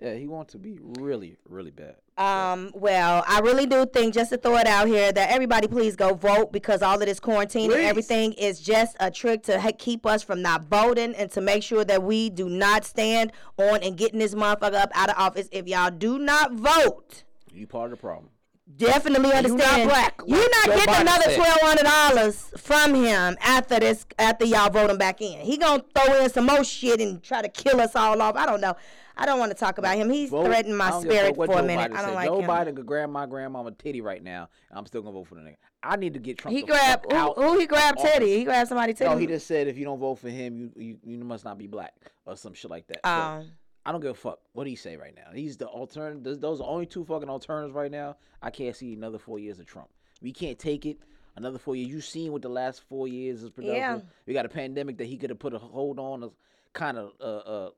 [0.00, 1.94] Yeah, he wants to be really, really bad.
[2.18, 5.96] Um, well, I really do think just to throw it out here that everybody please
[5.96, 10.04] go vote because all of this quarantine and everything is just a trick to keep
[10.04, 13.96] us from not voting and to make sure that we do not stand on and
[13.96, 15.48] getting this motherfucker up out of office.
[15.52, 18.28] If y'all do not vote, You part of the problem.
[18.76, 19.58] definitely understand.
[19.58, 24.44] not understand black, you're not getting another twelve hundred dollars from him after this after
[24.44, 25.40] y'all vote him back in.
[25.40, 28.36] He gonna throw in some more shit and try to kill us all off.
[28.36, 28.74] I don't know.
[29.16, 30.10] I don't want to talk about him.
[30.10, 31.90] He's Vote- threatening my don't give a spirit for a minute.
[31.90, 32.14] Biden I don't said.
[32.14, 32.50] like Joe him.
[32.50, 35.56] Biden could grab my grandmama titty right now, I'm still gonna vote for the nigga.
[35.82, 36.56] I need to get Trump.
[36.56, 37.98] He grabbed who, who he grabbed.
[37.98, 38.36] Teddy.
[38.38, 39.10] He grabbed somebody Teddy.
[39.10, 41.58] No, he just said if you don't vote for him, you you, you must not
[41.58, 41.94] be black
[42.24, 43.00] or some shit like that.
[43.04, 43.50] So, Um,
[43.84, 44.38] I don't give a fuck.
[44.52, 45.32] What do he say right now?
[45.34, 46.22] He's the alternative.
[46.22, 48.16] Those, those are only two fucking alternatives right now.
[48.40, 49.88] I can't see another four years of Trump.
[50.20, 50.98] We can't take it.
[51.34, 51.88] Another four years.
[51.88, 53.78] You seen what the last four years is productive.
[53.78, 53.98] Yeah.
[54.26, 56.30] We got a pandemic that he could have put a hold on,
[56.74, 57.70] kind of uh, uh,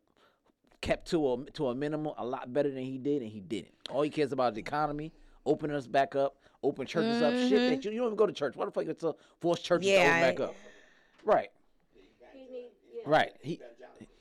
[0.85, 3.73] kept to a to a minimum, a lot better than he did, and he didn't.
[3.91, 5.13] All he cares about is the economy,
[5.47, 7.33] opening us back up, open churches up.
[7.33, 8.55] Shit that you, you don't even go to church.
[8.55, 9.99] Why the fuck you to force churches Mm-hmm.
[9.99, 10.55] Yeah, to open back up?
[11.25, 11.49] Right,
[12.35, 13.03] He need, yeah.
[13.07, 13.33] right.
[13.41, 13.61] He,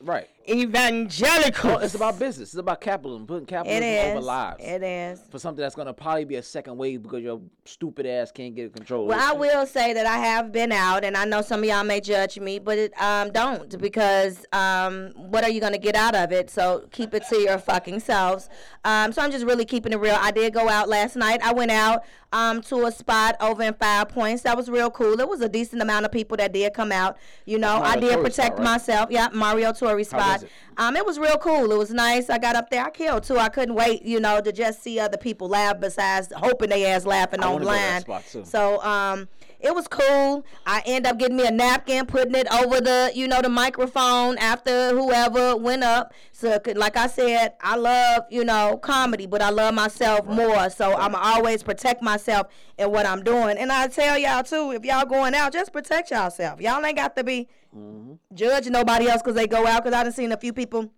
[0.04, 0.30] right.
[0.50, 1.72] evangelical.
[1.72, 2.50] Well, it's about business.
[2.50, 3.26] It's about capitalism.
[3.28, 4.12] Putting capitalism is.
[4.12, 4.64] over lives.
[4.64, 5.22] It is.
[5.30, 8.74] for something that's gonna probably be a second wave because your stupid ass can't get
[8.74, 9.08] control.
[9.08, 11.84] Well, I will say that I have been out, and I know some of y'all
[11.84, 16.16] may judge me, but it, um, don't because um, what are you gonna get out
[16.16, 16.50] of it?
[16.50, 18.50] So keep it to your fucking selves.
[18.84, 20.18] Um, so I'm just really keeping it real.
[20.20, 21.42] I did go out last night.
[21.44, 24.42] I went out um, to a spot over in Five Points.
[24.42, 25.20] That was real cool.
[25.20, 27.18] It was a decent amount of people that did come out.
[27.46, 28.64] You know, I did protect spot, right?
[28.64, 29.12] myself.
[29.12, 30.44] Yeah, Mario Spot.
[30.44, 30.50] it?
[30.78, 31.72] Um, it was real cool.
[31.72, 32.30] It was nice.
[32.30, 32.84] I got up there.
[32.84, 33.38] I killed too.
[33.38, 35.80] I couldn't wait, you know, to just see other people laugh.
[35.80, 38.46] Besides hoping they ass laughing I wanna go to that online.
[38.46, 39.28] So um,
[39.64, 40.46] it was cool.
[40.66, 44.38] I end up getting me a napkin, putting it over the, you know, the microphone
[44.38, 46.14] after whoever went up.
[46.34, 50.70] So, like I said, I love, you know, comedy, but I love myself more.
[50.70, 52.48] So I'm always protect myself
[52.78, 53.58] in what I'm doing.
[53.58, 56.60] And I tell y'all too, if y'all going out, just protect yourself.
[56.60, 58.16] Y'all ain't got to be mm-hmm.
[58.34, 59.86] judging nobody else because they go out.
[59.86, 60.92] Because I done seen a few people.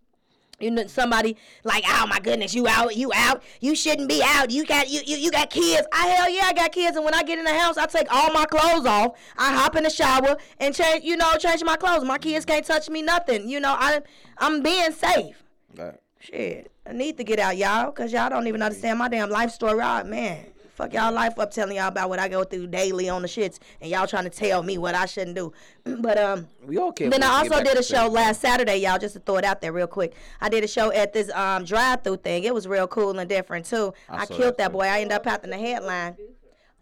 [0.60, 4.52] You know, somebody like, oh my goodness, you out, you out, you shouldn't be out.
[4.52, 5.86] You got you, you you got kids.
[5.91, 6.96] I hell yeah, I got kids.
[6.96, 9.18] And when I get in the house, I take all my clothes off.
[9.38, 12.06] I hop in the shower and change, you know, change my clothes.
[12.06, 13.50] My kids can't touch me, nothing.
[13.50, 14.02] You know, I
[14.38, 15.44] I'm being safe.
[15.78, 16.00] Right.
[16.20, 19.52] Shit, I need to get out, y'all, cause y'all don't even understand my damn life
[19.52, 19.76] story.
[19.76, 23.21] Right, man, fuck y'all life up, telling y'all about what I go through daily on
[23.21, 25.53] the shits, and y'all trying to tell me what I shouldn't do.
[25.99, 26.47] but um.
[26.65, 27.11] We all can't.
[27.11, 28.13] Then I also did a show things.
[28.13, 30.13] last Saturday, y'all, just to throw it out there real quick.
[30.41, 32.43] I did a show at this um drive-through thing.
[32.43, 33.93] It was real cool and different too.
[34.09, 34.85] I I, killed that, that boy.
[34.85, 36.17] I ended up having the headline.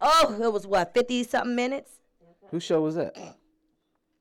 [0.00, 2.00] Oh, it was what fifty something minutes.
[2.50, 3.16] Whose show was that?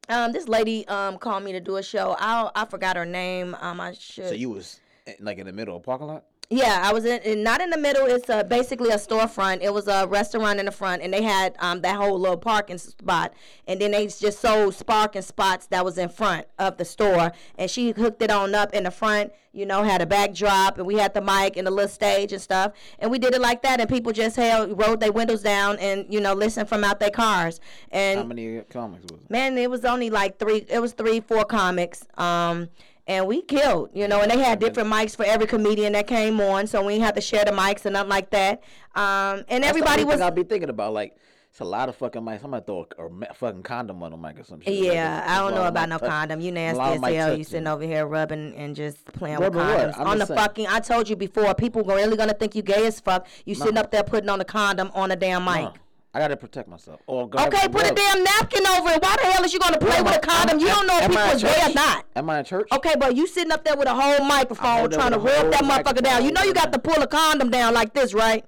[0.10, 2.16] Um, this lady um called me to do a show.
[2.20, 3.56] I I forgot her name.
[3.60, 4.30] Um, I should.
[4.30, 6.26] So you was eh, like in the middle of parking lot?
[6.56, 8.06] Yeah, I was in, in not in the middle.
[8.06, 9.62] It's uh, basically a storefront.
[9.62, 12.78] It was a restaurant in the front, and they had um, that whole little parking
[12.78, 13.34] spot.
[13.68, 17.32] And then they just sold parking spots that was in front of the store.
[17.58, 19.32] And she hooked it on up in the front.
[19.52, 22.42] You know, had a backdrop, and we had the mic and the little stage and
[22.42, 22.72] stuff.
[23.00, 26.06] And we did it like that, and people just held rolled their windows down and
[26.12, 27.60] you know listened from out their cars.
[27.92, 29.30] And How many comics was it?
[29.30, 30.66] man, it was only like three.
[30.70, 32.04] It was three, four comics.
[32.18, 32.70] Um,
[33.08, 34.22] and we killed, you know.
[34.22, 37.16] And they had different mics for every comedian that came on, so we didn't have
[37.16, 38.64] to share the mics and nothing like that.
[38.96, 40.22] Um, and everybody was.
[40.22, 41.16] I'll be thinking about like.
[41.50, 42.44] It's a lot of fucking mics.
[42.44, 44.74] I'm gonna throw a, a fucking condom on the mic or some shit.
[44.74, 46.42] Yeah, it's- I don't know about no touch- condom.
[46.42, 47.38] You nasty as hell.
[47.38, 50.40] You sitting over here rubbing and just playing with condoms on the saying.
[50.40, 50.66] fucking.
[50.68, 53.28] I told you before, people really gonna think you gay as fuck.
[53.46, 55.62] You sitting up there putting on a condom on a damn mic.
[55.62, 55.74] Nah,
[56.16, 57.02] I gotta protect myself.
[57.08, 59.02] Or Okay, put a damn napkin over it.
[59.02, 60.60] Why the hell is you gonna play am with I- a condom?
[60.60, 62.06] You am- don't know if am I people in or not.
[62.16, 62.68] Am I in church?
[62.72, 66.04] Okay, but you sitting up there with a whole microphone trying to rub that motherfucker
[66.04, 66.24] down.
[66.24, 68.46] You know you got to pull a condom down like this, right?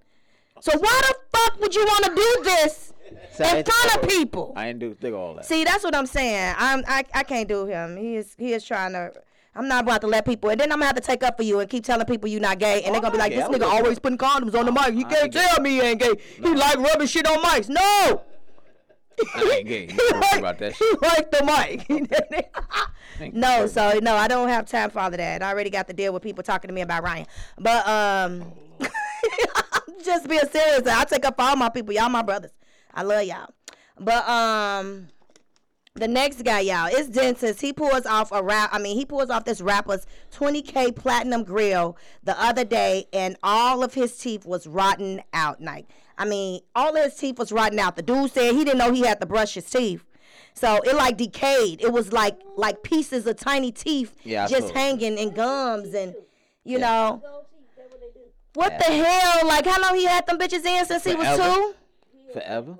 [0.62, 2.94] So why the fuck would you want to do this
[3.34, 4.54] See, I in front of people?
[4.56, 5.46] I ain't do think all that.
[5.46, 6.54] See, that's what I'm saying.
[6.60, 7.98] I'm I, I can't do him.
[7.98, 9.12] He is he is trying to.
[9.56, 11.44] I'm not about to let people, and then I'm gonna have to take up for
[11.44, 13.64] you and keep telling people you're not gay, and they're gonna be like, "This nigga
[13.64, 14.94] always putting condoms on the mic.
[14.96, 16.14] You can't tell me he ain't gay.
[16.36, 17.70] He like rubbing shit on mics.
[17.70, 18.22] No,
[19.34, 19.88] I ain't gay.
[19.88, 22.52] You he like, about that he like the mic.
[23.32, 25.42] No, so no, I don't have time for all of that.
[25.42, 27.26] I already got to deal with people talking to me about Ryan.
[27.58, 28.52] But um
[30.04, 31.94] just being serious, I take up for all my people.
[31.94, 32.52] Y'all my brothers.
[32.94, 33.48] I love y'all.
[33.98, 35.08] But um
[35.96, 37.62] the next guy, y'all, is dentist.
[37.62, 38.70] He pulls off a rap.
[38.74, 43.82] I mean, he pulls off this rapper's 20k platinum grill the other day, and all
[43.82, 45.62] of his teeth was rotten out.
[45.62, 47.96] Like, I mean, all of his teeth was rotten out.
[47.96, 50.04] The dude said he didn't know he had to brush his teeth,
[50.54, 51.82] so it like decayed.
[51.82, 56.14] It was like like pieces of tiny teeth Yeah, just hanging and gums and
[56.66, 57.92] you know teeth, that's
[58.54, 59.48] what what the hell?
[59.48, 61.74] Like, how long he had them bitches in since he was two?
[62.34, 62.76] Forever.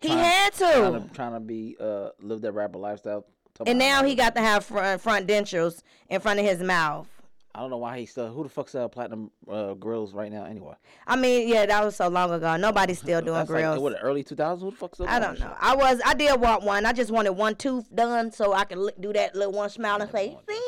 [0.00, 0.58] For a while, he had to.
[0.58, 1.14] Trying- Trying to.
[1.14, 3.24] trying to be uh live that rapper lifestyle.
[3.66, 7.08] And now he got to have front, front dentures in front of his mouth.
[7.54, 8.28] I don't know why he still.
[8.32, 10.74] Who the fuck sell platinum uh, grills right now anyway?
[11.08, 12.56] I mean, yeah, that was so long ago.
[12.56, 13.78] Nobody's still doing That's grills.
[13.78, 14.60] like what early 2000s.
[14.60, 15.08] Who the fuck still?
[15.08, 15.46] I don't know.
[15.48, 15.56] shit?
[15.60, 16.86] I was, I did want one.
[16.86, 20.08] I just wanted one tooth done so I could do that little one smile and
[20.12, 20.62] say, want that "Ding."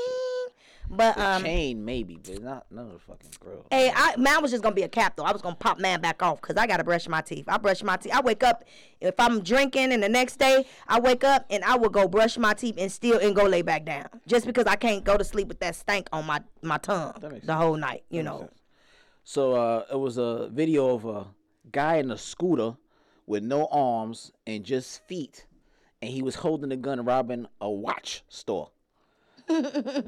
[0.92, 3.64] But The um, chain maybe, but not none of the fucking grills.
[3.70, 5.22] Hey, I, mine was just gonna be a cap though.
[5.22, 7.44] I was gonna pop mine back off because I gotta brush my teeth.
[7.46, 8.12] I brush my teeth.
[8.12, 8.64] I wake up
[9.00, 12.36] if I'm drinking, and the next day I wake up and I will go brush
[12.38, 15.22] my teeth and still and go lay back down just because I can't go to
[15.22, 18.02] sleep with that stank on my my tongue the makes whole night.
[18.10, 18.40] You know.
[18.40, 18.60] sense.
[19.22, 21.26] So uh, it was a video of a
[21.70, 22.76] guy in a scooter
[23.26, 25.46] with no arms and just feet,
[26.02, 28.72] and he was holding a gun robbing a watch store.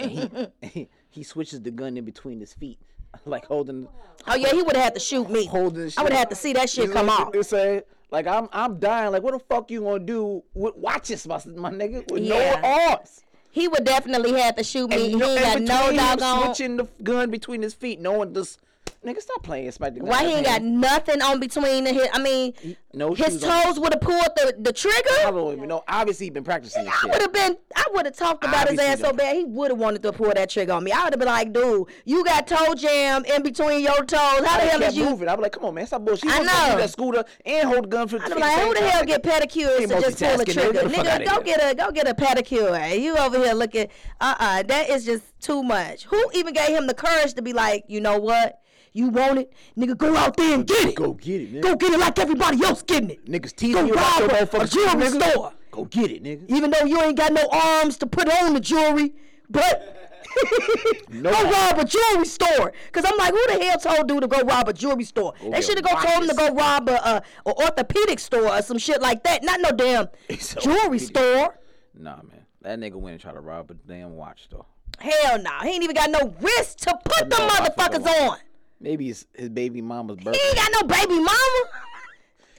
[0.01, 0.29] He,
[0.69, 2.79] he he switches the gun in between his feet,
[3.27, 3.89] like holding
[4.27, 5.47] Oh yeah, he would have had to shoot me.
[5.47, 5.91] holding.
[5.97, 7.33] I would have had to see that shit You come know off.
[7.33, 7.83] they say?
[8.11, 9.13] Like I'm I'm dying.
[9.13, 12.61] Like what the fuck you gonna do with watches, my, my nigga, with Yeah.
[12.61, 13.23] no arms?
[13.51, 14.97] He would definitely have to shoot me.
[14.97, 16.45] And he no, got no doggone.
[16.47, 18.57] switching the gun between his feet, knowing this
[19.05, 19.69] Nigga, stop playing.
[19.73, 22.07] Spike Why he ain't got nothing on between the his?
[22.13, 22.55] I mean,
[22.95, 25.33] no his toes would have pulled the the I trigger.
[25.37, 25.83] don't even know.
[25.89, 27.57] Obviously, he been practicing this I would have been.
[27.75, 30.33] I would have talked about his ass so bad he would have wanted to pull
[30.33, 30.93] that trigger on me.
[30.93, 34.19] I would have been like, dude, you got toe jam in between your toes.
[34.47, 35.07] How the hell is you?
[35.07, 35.29] moving.
[35.29, 36.31] I'd was like, come on, man, stop bullshit.
[36.31, 36.79] I know.
[36.79, 40.01] that scooter and hold the gun for be like, who the hell get pedicures to
[40.01, 40.73] just pull a trigger?
[40.73, 43.01] Get the fuck Nigga, go get a go get a pedicure.
[43.01, 43.89] You over here looking
[44.21, 46.05] uh uh that is just too much.
[46.05, 48.62] Who even gave him the courage to be like, you know what?
[48.93, 49.53] You want it?
[49.77, 50.95] Nigga, go out there and get it.
[50.95, 51.63] Go get it, nigga.
[51.63, 53.25] Go get it like everybody else getting it.
[53.27, 55.31] Niggas teasing you about rob your a, a jewelry nigga.
[55.33, 55.53] store.
[55.71, 56.45] Go get it, nigga.
[56.49, 59.15] Even though you ain't got no arms to put on the jewelry,
[59.49, 59.99] but
[61.11, 61.31] No.
[61.31, 62.73] go rob a jewelry store.
[62.93, 65.33] Cause I'm like, who the hell told dude to go rob a jewelry store?
[65.43, 68.49] Oh, they should have go told him to go rob a, a, a orthopedic store
[68.49, 69.43] or some shit like that.
[69.43, 70.09] Not no damn
[70.61, 71.59] jewelry store.
[71.95, 72.45] Nah, man.
[72.63, 74.67] That nigga went and tried to rob a damn watch store.
[74.99, 78.07] Hell no, he ain't even got no wrist to put know them if I motherfuckers
[78.29, 78.39] on.
[78.83, 80.39] Maybe his, his baby mama's birthday.
[80.39, 81.31] He ain't got no baby mama.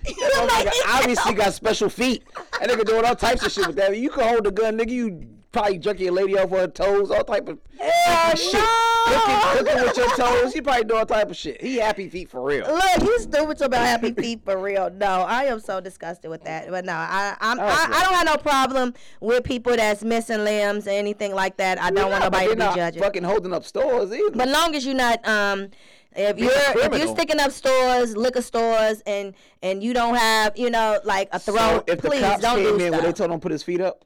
[0.06, 2.24] You know, That nigga obviously got special feet.
[2.60, 3.98] That nigga doing all types of shit with that.
[3.98, 4.90] You can hold the gun, nigga.
[4.90, 8.54] You probably jerking your lady off with her toes, all type of Hell shit.
[8.54, 8.90] no.
[9.06, 10.54] Cooking, cooking with your toes.
[10.54, 11.62] He probably do all type of shit.
[11.62, 12.66] He happy feet for real.
[12.66, 14.90] Look, he's stupid about happy feet for real.
[14.90, 16.70] No, I am so disgusted with that.
[16.70, 17.64] But no, I I'm, I,
[17.94, 21.80] I don't have no problem with people that's missing limbs or anything like that.
[21.82, 23.04] I don't want Nah, but nobody to be not judging.
[23.04, 24.32] Fucking holding up stores either.
[24.36, 25.70] But long as you're not um
[26.16, 30.58] if Being you're if you're sticking up stores, liquor stores, and and you don't have
[30.58, 32.92] you know like a throat, so if please the cops don't came do in, stuff.
[32.92, 34.06] when they told him to put his feet up?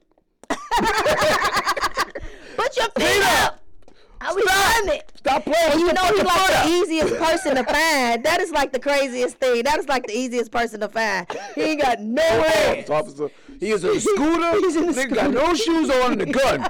[2.56, 3.62] Put your feet up.
[4.20, 5.12] I was done it.
[5.16, 5.78] Stop playing.
[5.78, 6.66] You Put know he's like the up.
[6.66, 8.24] easiest person to find.
[8.24, 9.62] That is like the craziest thing.
[9.62, 11.26] That is like the easiest person to find.
[11.54, 12.90] He ain't got no hands.
[12.90, 13.30] Officer,
[13.60, 14.52] he is a scooter.
[14.60, 16.66] He's in a Nigga got no shoes on and a gun.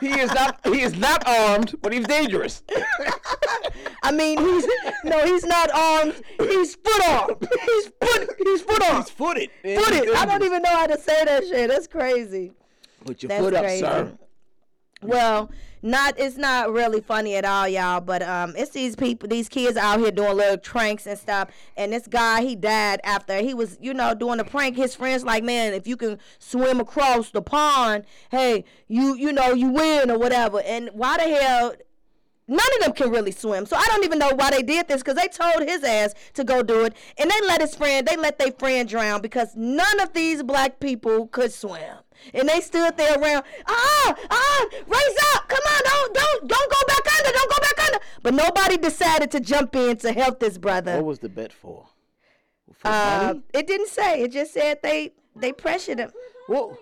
[0.00, 0.58] He is not.
[0.66, 2.62] He is not armed, but he's dangerous.
[4.02, 4.66] I mean, he's
[5.04, 6.20] no, he's not armed.
[6.38, 7.48] He's foot armed.
[7.64, 8.30] He's foot.
[8.38, 9.04] He's foot armed.
[9.04, 9.50] He's footed.
[9.62, 10.14] Footed.
[10.14, 11.68] I don't even know how to say that shit.
[11.70, 12.52] That's crazy.
[13.08, 13.80] Put your That's foot up, crazy.
[13.80, 14.12] sir.
[15.00, 18.00] Well, not it's not really funny at all, y'all.
[18.00, 21.50] But um, it's these people, these kids out here doing little pranks and stuff.
[21.76, 24.76] And this guy, he died after he was, you know, doing a prank.
[24.76, 29.52] His friends like, man, if you can swim across the pond, hey, you, you know,
[29.52, 30.60] you win or whatever.
[30.62, 31.74] And why the hell?
[32.50, 33.66] None of them can really swim.
[33.66, 36.44] So I don't even know why they did this because they told his ass to
[36.44, 36.94] go do it.
[37.18, 40.80] And they let his friend, they let their friend drown because none of these black
[40.80, 41.98] people could swim.
[42.34, 46.76] And they stood there around, ah, ah, raise up, come on, don't, don't, don't go
[46.86, 47.98] back under, don't go back under.
[48.22, 50.96] But nobody decided to jump in to help this brother.
[50.96, 51.86] What was the bet for?
[52.74, 54.22] For Uh, it didn't say.
[54.22, 56.10] It just said they they pressured him.
[56.48, 56.76] Well,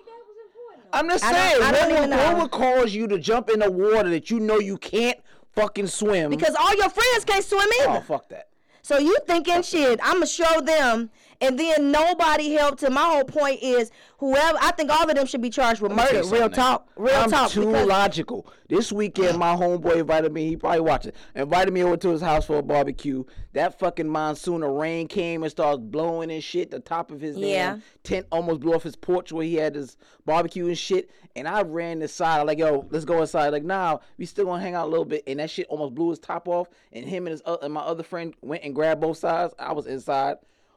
[0.92, 3.60] I'm just I don't- I don't what, would, what would cause you to jump in
[3.60, 5.18] the water that you know you can't
[5.54, 6.30] fucking swim?
[6.30, 7.98] Because all your friends can't swim either.
[7.98, 8.48] oh fuck that.
[8.82, 12.94] So you thinking shit, I'ma show them and then nobody helped him.
[12.94, 16.12] My whole point is whoever I think all of them should be charged with Let
[16.12, 16.36] me tell murder.
[16.36, 16.88] Real talk.
[16.96, 17.50] Real I'm talk.
[17.50, 18.46] too logical.
[18.68, 20.48] This weekend, my homeboy invited me.
[20.48, 21.12] He probably watching.
[21.34, 23.22] Invited me over to his house for a barbecue.
[23.52, 26.70] That fucking monsoon of rain came and started blowing and shit.
[26.72, 27.78] The top of his Yeah.
[28.02, 31.10] tent almost blew off his porch where he had his barbecue and shit.
[31.36, 32.40] And I ran inside.
[32.40, 33.50] I'm like, yo, let's go inside.
[33.50, 35.22] Like, nah, we still gonna hang out a little bit.
[35.26, 36.68] And that shit almost blew his top off.
[36.92, 39.54] And him and his uh, and my other friend went and grabbed both sides.
[39.58, 40.36] I was inside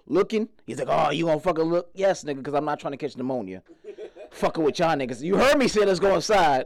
[0.09, 0.49] looking.
[0.65, 1.89] He's like, oh, you gonna fucking look?
[1.93, 3.63] Yes, nigga, because I'm not trying to catch pneumonia
[4.31, 5.21] fucking with y'all niggas.
[5.21, 6.65] You heard me say let's go inside.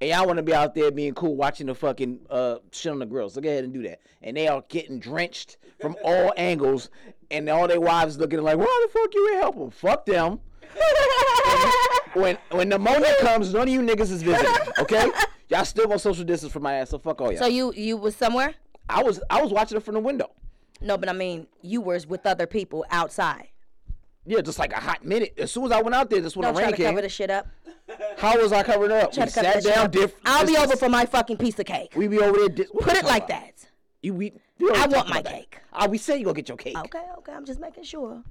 [0.00, 2.98] And y'all want to be out there being cool, watching the fucking uh, shit on
[2.98, 3.28] the grill.
[3.28, 4.00] So go ahead and do that.
[4.22, 6.90] And they are getting drenched from all angles,
[7.30, 9.70] and all their wives looking like, "Why the fuck you ain't help them?
[9.70, 10.40] Fuck them."
[12.14, 14.52] when when pneumonia comes, none of you niggas is visiting.
[14.80, 15.10] Okay,
[15.48, 16.90] y'all still gonna social distance from my ass.
[16.90, 17.42] So fuck all y'all.
[17.42, 18.54] So you you was somewhere?
[18.88, 20.30] I was I was watching it from the window.
[20.84, 23.48] No, but I mean you was with other people outside.
[24.26, 25.34] Yeah, just like a hot minute.
[25.36, 26.86] As soon as I went out there, that's when Don't the try to came.
[26.86, 27.46] cover the shit up.
[28.16, 29.12] How was I covering it up?
[29.12, 29.84] Try We to cover sat that shit down.
[29.86, 29.92] up.
[29.92, 31.92] Diff- I'll be over for my fucking piece of cake.
[31.94, 32.48] We be over there.
[32.48, 33.66] Di- Put it like that.
[34.02, 34.32] You we.
[34.62, 35.32] I want my about that.
[35.32, 35.58] cake.
[35.72, 36.78] Ah, we said you gonna get your cake.
[36.78, 37.32] Okay, okay.
[37.32, 38.22] I'm just making sure.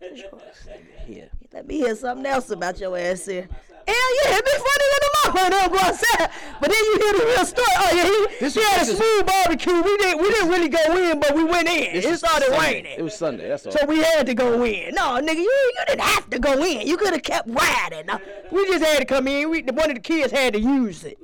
[1.52, 3.48] Let me hear something else about your ass here.
[3.88, 6.30] Hell yeah, it be funny than the mother go outside.
[6.60, 7.66] But then you hear the real story.
[7.76, 9.72] Oh yeah, he, This he was- had a smooth barbecue.
[9.82, 11.94] We didn't we didn't really go in, but we went in.
[11.96, 12.58] It started Sunday.
[12.58, 12.98] raining.
[12.98, 13.48] It was Sunday.
[13.48, 13.72] That's all.
[13.72, 14.92] So we had to go in.
[14.94, 16.86] No, nigga, you, you didn't have to go in.
[16.86, 18.06] You could have kept riding.
[18.06, 18.18] No,
[18.50, 19.50] we just had to come in.
[19.50, 21.16] We, one of the kids had to use it.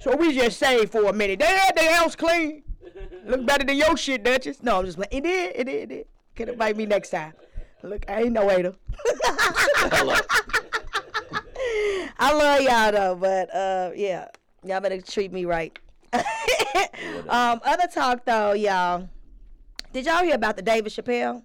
[0.00, 1.38] So we just saved for a minute.
[1.40, 2.62] They had their house clean.
[3.26, 4.62] Look better than your shit, Duchess.
[4.62, 5.10] No, I'm just playing.
[5.12, 6.06] It did, it did, it did.
[6.34, 7.34] Could invite me next time.
[7.82, 8.48] Look, I ain't no.
[8.48, 8.72] Hello.
[12.18, 14.28] I love y'all though, but uh, yeah,
[14.64, 15.78] y'all better treat me right.
[16.12, 19.08] um, other talk though, y'all.
[19.92, 21.44] Did y'all hear about the David Chappelle?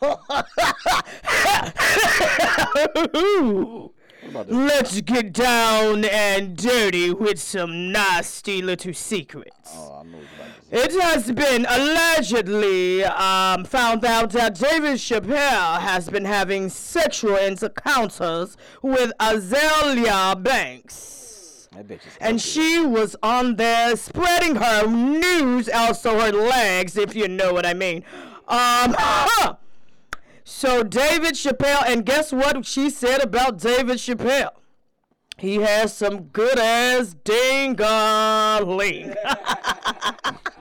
[4.26, 4.56] What about this?
[4.56, 9.70] Let's get down and dirty with some nasty little secrets.
[9.74, 10.96] Oh, I know it's about this.
[10.96, 18.56] It has been allegedly um, found out that David Chappelle has been having sexual encounters
[18.82, 21.68] with Azealia Banks.
[21.76, 22.10] I bet you.
[22.20, 27.64] And she was on there spreading her news, also her legs, if you know what
[27.64, 28.02] I mean.
[28.48, 28.96] Um,
[30.48, 34.52] so David Chappelle, and guess what she said about David Chappelle?
[35.38, 39.14] He has some good ass dingling.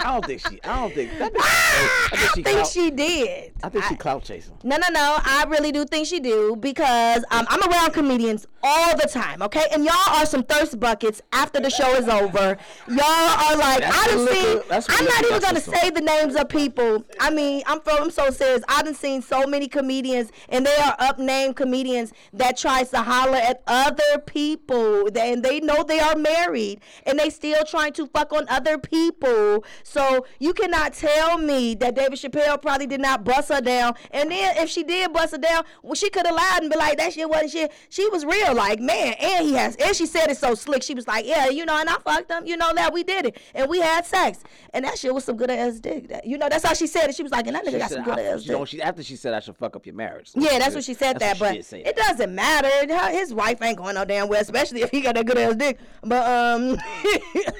[0.00, 0.62] I don't think she.
[0.64, 1.18] I don't think.
[1.18, 2.42] That bitch, I think she.
[2.42, 3.52] Think clout, she did.
[3.62, 4.54] I think she clout chasing.
[4.64, 5.18] No, no, no.
[5.22, 9.66] I really do think she do because um, I'm around comedians all the time, okay?
[9.72, 12.56] And y'all are some thirst buckets after the show is over.
[12.88, 14.56] Y'all are like, That's I done seen.
[14.58, 17.04] what I'm not even gonna say the names of people.
[17.20, 18.02] I mean, I'm from.
[18.02, 18.62] I'm so serious.
[18.68, 23.02] I done seen so many comedians, and they are up named comedians that tries to
[23.02, 28.06] holler at other people, and they know they are married, and they still trying to
[28.06, 29.64] fuck on other people.
[29.90, 33.94] So you cannot tell me that David Chappelle probably did not bust her down.
[34.12, 36.76] And then if she did bust her down, well, she could have lied and be
[36.76, 37.72] like, that shit wasn't shit.
[37.88, 40.84] She was real, like, man, and he has, and she said it so slick.
[40.84, 43.26] She was like, yeah, you know, and I fucked him, you know, that we did
[43.26, 43.38] it.
[43.52, 44.44] And we had sex.
[44.72, 46.06] And that shit was some good ass dick.
[46.08, 47.16] That, you know, that's how she said it.
[47.16, 48.68] She was like, and that nigga She got some good I- ass you know, dick.
[48.68, 50.30] she, after she said I should fuck up your marriage.
[50.36, 52.68] Yeah, that's what she said that, but it doesn't matter.
[53.10, 55.78] His wife ain't going no damn well, especially if he got that good ass dick.
[56.04, 56.78] But um,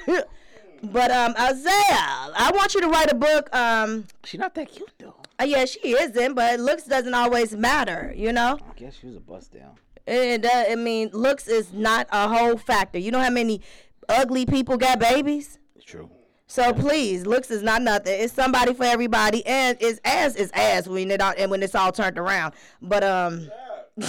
[0.83, 1.73] but um, Isaiah,
[2.35, 3.53] I want you to write a book.
[3.55, 5.15] Um, She not that cute though.
[5.39, 8.57] uh, yeah, she isn't, but looks doesn't always matter, you know.
[8.69, 9.75] I guess she was a bust down.
[10.07, 12.97] It, uh, I mean, looks is not a whole factor.
[12.97, 13.61] You know how many
[14.09, 15.59] ugly people got babies?
[15.75, 16.09] It's true.
[16.47, 18.19] So please, looks is not nothing.
[18.19, 21.75] It's somebody for everybody, and it's ass is ass when it all, and when it's
[21.75, 22.53] all turned around.
[22.81, 23.47] But um,
[23.95, 24.07] you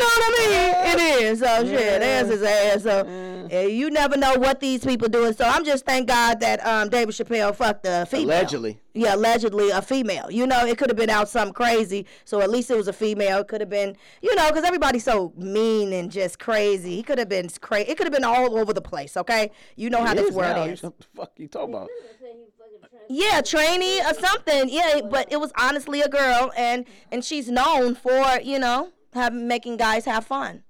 [0.00, 1.00] know what I mean?
[1.00, 1.38] It is.
[1.40, 2.82] So shit, ass is ass.
[2.82, 5.32] So uh, you never know what these people doing.
[5.32, 8.30] So I'm just thank God that um David Chappelle fucked a female.
[8.38, 8.80] Allegedly.
[8.92, 10.30] Yeah, allegedly a female.
[10.30, 12.06] You know, it could have been out something crazy.
[12.24, 13.38] So at least it was a female.
[13.38, 16.96] It could have been, you know, because everybody's so mean and just crazy.
[16.96, 17.88] He could have been crazy.
[17.90, 19.16] It could have been all over the place.
[19.16, 20.62] Okay, you know how It this world now.
[20.64, 20.82] is.
[20.82, 21.88] What the fuck you talking about?
[22.20, 24.68] Say he fucking trans- Yeah, trainee or something.
[24.68, 29.46] Yeah, but it was honestly a girl, and and she's known for you know having
[29.48, 30.62] making guys have fun,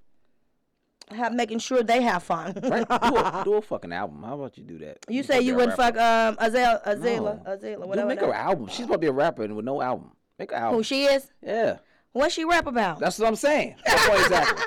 [1.11, 2.55] have making sure they have fun.
[2.63, 2.87] Right?
[2.89, 4.23] Do a, do a fucking album.
[4.23, 4.99] How about you do that?
[5.09, 5.99] you say you wouldn't rapper.
[5.99, 7.51] fuck um Azela Azela No.
[7.57, 8.09] Azela Dude, whatever.
[8.09, 8.67] make her album.
[8.69, 10.13] She's supposed to be a rapper and with no album.
[10.39, 10.77] Make an album.
[10.79, 11.31] Who she is?
[11.43, 11.79] yeah.
[12.13, 12.99] What she rap about?
[12.99, 13.77] That's what I'm saying.
[13.87, 14.65] That's what exactly.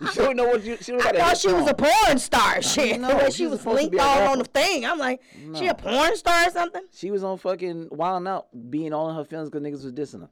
[0.00, 0.76] You don't know what you.
[0.80, 2.60] She don't I thought she was a porn star.
[2.62, 4.84] Shit, No, she was linked all on the thing.
[4.84, 5.20] I'm like,
[5.54, 6.82] she a porn star or something?
[6.92, 9.92] She was on fucking Wild 'N Out, being all in her feelings because niggas was
[9.92, 10.30] dissing her.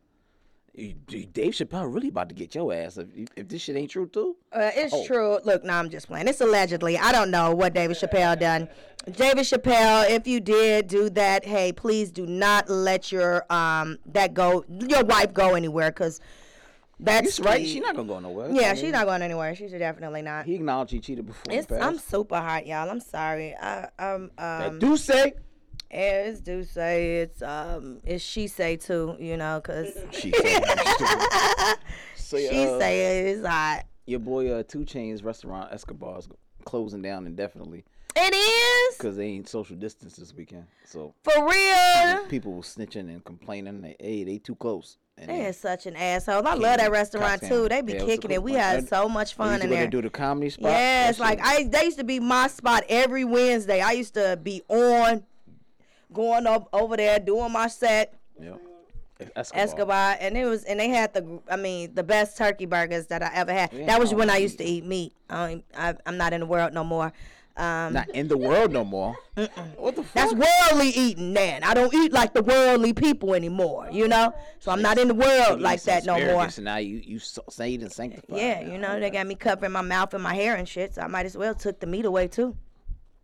[0.78, 4.36] Dave Chappelle really about to get your ass if, if this shit ain't true too.
[4.52, 5.04] Uh, it's Oh.
[5.06, 5.38] true.
[5.44, 6.28] Look, no, I'm just playing.
[6.28, 6.96] It's allegedly.
[6.96, 8.68] I don't know what David Chappelle done.
[9.10, 14.34] David Chappelle, if you did do that, hey, please do not let your um that
[14.34, 16.20] go your wife go anywhere because
[17.00, 17.64] that's right.
[17.66, 18.50] She not gonna go nowhere.
[18.50, 19.54] Yeah, I she's not going anywhere.
[19.54, 20.46] She's definitely not.
[20.46, 21.52] He acknowledged he cheated before.
[21.54, 21.70] It's.
[21.70, 22.90] I'm super hot, y'all.
[22.90, 23.54] I'm sorry.
[23.54, 25.34] I, um, That um, do say
[25.90, 30.42] it's do say it's um it's she say too, you know, cause she so,
[32.38, 33.84] she uh, say it's hot.
[34.07, 36.28] your boy uh, 2 Chainz restaurant Escobar is
[36.64, 37.84] closing down indefinitely
[38.16, 40.66] It is because they ain't social distance this weekend.
[40.84, 42.26] So for real.
[42.28, 43.80] people were snitching and complaining.
[43.80, 44.99] They, hey, they too close.
[45.16, 46.47] And They is such an asshole.
[46.47, 47.68] I love that restaurant too.
[47.68, 48.34] They be Yeah, it was a kicking it.
[48.36, 49.80] cool We had so much fun in there.
[49.80, 50.70] there do the comedy spot.
[50.70, 53.80] Yes, That like I they used to be my spot every Wednesday.
[53.80, 55.24] I used to be on,
[56.12, 58.14] going up over there doing my set.
[58.40, 58.54] Yeah.
[59.34, 59.62] Escobar.
[59.64, 63.20] Escobar, and it was, and they had the, I mean, the best turkey burgers that
[63.22, 63.72] I ever had.
[63.72, 65.12] Yeah, that was when I used to eat meat.
[65.28, 67.12] I, I, I'm not in the world no more.
[67.56, 69.16] Um, Not in the world no more.
[69.76, 70.12] What the fuck?
[70.14, 71.64] that's worldly eating, man.
[71.64, 74.32] I don't eat like the worldly people anymore, you know.
[74.61, 76.44] So I'm not in the world You like that no more.
[76.44, 78.38] And now you you so- saved and sanctified.
[78.38, 81.02] Yeah, you know, they got me covering my mouth and my hair and shit, so
[81.02, 82.56] I might as well took the meat away too.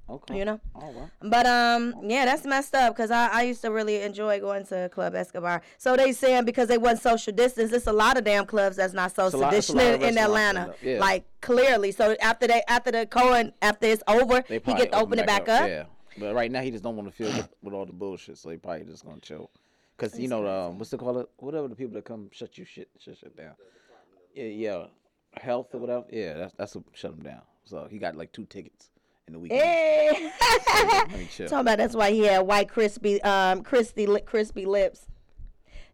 [0.09, 0.39] Okay.
[0.39, 0.61] You know.
[0.75, 1.09] All right.
[1.23, 4.91] But um, yeah, that's messed up because I, I used to really enjoy going to
[4.91, 5.63] Club Escobar.
[5.79, 8.93] So they saying because they wasn't social distance, it's a lot of damn clubs that's
[8.93, 10.75] not social lot- distance in, Atlanta.
[10.83, 10.99] yeah.
[10.99, 15.19] Like clearly, so after they after the Cohen after it's over, he get to open
[15.19, 15.69] it back up.
[15.69, 15.85] Yeah.
[16.19, 18.51] But right now he just don't want to feel with, with all the bullshit, so
[18.51, 19.51] he probably just gonna chill.
[19.97, 21.29] Cause you know um, what's the call it?
[21.37, 23.55] Whatever the people that come shut you shit shut shit down.
[24.35, 24.85] Yeah, yeah,
[25.41, 26.05] health or whatever.
[26.11, 27.43] Yeah, that's that's what shut him down.
[27.65, 28.91] So he got like two tickets,
[29.27, 29.63] in the weekend.
[29.63, 30.33] Hey.
[31.47, 35.07] Talking about that's why he had white crispy, um, crispy, crispy lips.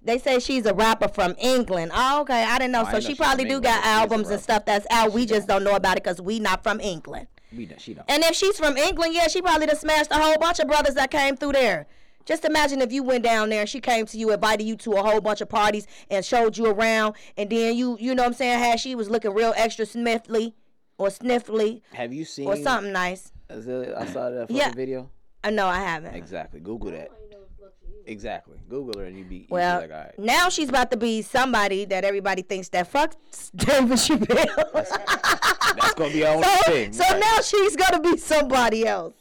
[0.02, 1.92] They say she's a rapper from England.
[1.94, 2.82] Oh, okay, I didn't know.
[2.82, 4.86] I so didn't she probably do England, got but she's a albums and stuff that's
[4.90, 5.12] out.
[5.12, 7.26] We just don't know about it because we not from England.
[7.54, 8.10] We don't, she don't.
[8.10, 10.94] And if she's from England, yeah, she probably done smashed a whole bunch of brothers
[10.94, 11.86] that came through there.
[12.24, 14.92] Just imagine if you went down there and she came to you, invited you to
[14.92, 18.28] a whole bunch of parties and showed you around, and then you, you know what
[18.28, 20.54] I'm saying, how she was looking real extra sniffly
[21.00, 23.32] or sniffly Have you seen or something nice.
[23.48, 23.96] Azealia?
[23.96, 24.72] I saw that fucking Yeah.
[24.72, 25.10] video.
[25.42, 26.14] Uh, no, I haven't.
[26.14, 26.60] Exactly.
[26.60, 27.08] Google that.
[27.24, 28.04] You know what the fuck she is.
[28.06, 28.58] Exactly.
[28.68, 30.18] Google her and you be, Well, be like, all right.
[30.18, 33.16] now she's about to be somebody that everybody thinks that fucks
[33.56, 34.70] David Chappelle.
[35.76, 36.92] That's gonna be our so, thing.
[36.92, 37.18] so Right.
[37.20, 39.14] now she's gonna be somebody else.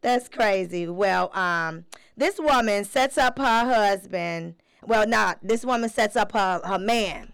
[0.00, 0.88] That's crazy.
[0.88, 1.84] Well, um,
[2.16, 4.56] this woman sets up her husband.
[4.84, 7.31] Well, not this woman sets up her her man.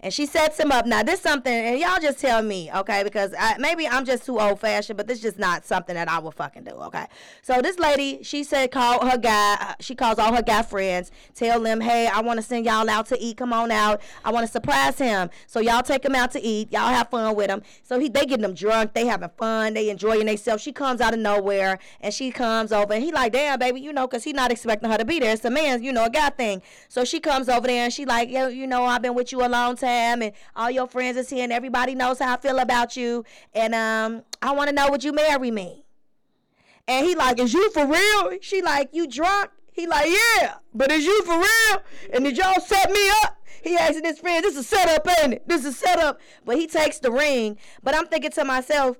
[0.00, 0.86] And she sets him up.
[0.86, 3.02] Now, this something, and y'all just tell me, okay?
[3.02, 6.08] Because I, maybe I'm just too old fashioned, but this is just not something that
[6.08, 7.06] I would fucking do, okay?
[7.42, 9.74] So this lady, she said, call her guy.
[9.80, 13.06] She calls all her guy friends, tell them, hey, I want to send y'all out
[13.06, 13.36] to eat.
[13.36, 14.00] Come on out.
[14.24, 15.30] I want to surprise him.
[15.46, 16.72] So y'all take him out to eat.
[16.72, 17.62] Y'all have fun with him.
[17.82, 18.94] So he, they getting them drunk.
[18.94, 19.74] They having fun.
[19.74, 20.62] They enjoying themselves.
[20.62, 23.92] She comes out of nowhere, and she comes over, and he like, damn, baby, you
[23.92, 25.32] know, because he not expecting her to be there.
[25.32, 26.62] It's a man, you know, a guy thing.
[26.88, 29.44] So she comes over there, and she like, yo, you know, I've been with you
[29.44, 32.58] a long time, and all your friends is here, and everybody knows how I feel
[32.58, 33.24] about you,
[33.54, 35.84] and um, I want to know, would you marry me?
[36.88, 38.38] And he like, is you for real?
[38.40, 39.50] She like, you drunk?
[39.72, 41.82] He like, yeah, but is you for real?
[42.12, 43.36] And did y'all set me up?
[43.62, 45.48] He asking his friends, this is set up, ain't it?
[45.48, 46.20] This is set up.
[46.44, 47.58] But he takes the ring.
[47.82, 48.96] But I'm thinking to myself,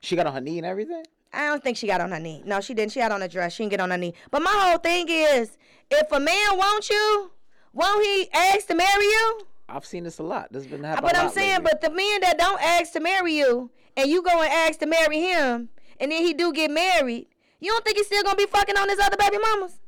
[0.00, 1.04] She got on her knee and everything.
[1.32, 2.42] I don't think she got on her knee.
[2.46, 2.92] No, she didn't.
[2.92, 3.52] She had on a dress.
[3.52, 4.14] She didn't get on her knee.
[4.30, 5.58] But my whole thing is,
[5.90, 7.30] if a man wants you,
[7.74, 9.47] won't he ask to marry you?
[9.68, 10.52] I've seen this a lot.
[10.52, 11.10] This has been happening.
[11.12, 11.70] But I'm saying, lately.
[11.72, 14.86] but the men that don't ask to marry you, and you go and ask to
[14.86, 15.68] marry him,
[16.00, 17.26] and then he do get married,
[17.60, 19.78] you don't think he's still gonna be fucking on his other baby mamas?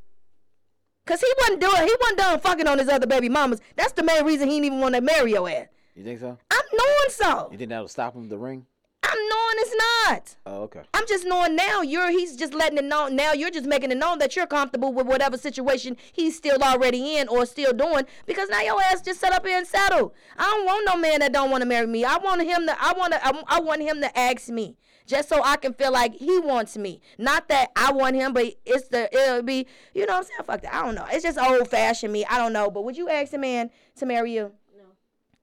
[1.06, 3.60] Cause he wasn't doing, he wasn't done fucking on his other baby mamas.
[3.76, 5.66] That's the main reason he didn't even want to marry your ass.
[5.94, 6.36] you think so?
[6.50, 7.48] I'm knowing so.
[7.50, 8.66] You think that'll stop him the ring?
[9.02, 10.36] I'm knowing it's not.
[10.44, 10.82] Oh, okay.
[10.92, 13.96] I'm just knowing now you're he's just letting it know now you're just making it
[13.96, 18.50] known that you're comfortable with whatever situation he's still already in or still doing because
[18.50, 20.14] now your ass just set up here and settle.
[20.36, 22.04] I don't want no man that don't want to marry me.
[22.04, 24.76] I want him to I want to I, I want him to ask me
[25.06, 27.00] just so I can feel like he wants me.
[27.16, 30.40] Not that I want him, but it's the it'll be you know what I'm saying
[30.44, 30.74] fuck that.
[30.74, 31.06] I don't know.
[31.10, 32.26] It's just old fashioned me.
[32.26, 32.70] I don't know.
[32.70, 34.52] But would you ask a man to marry you?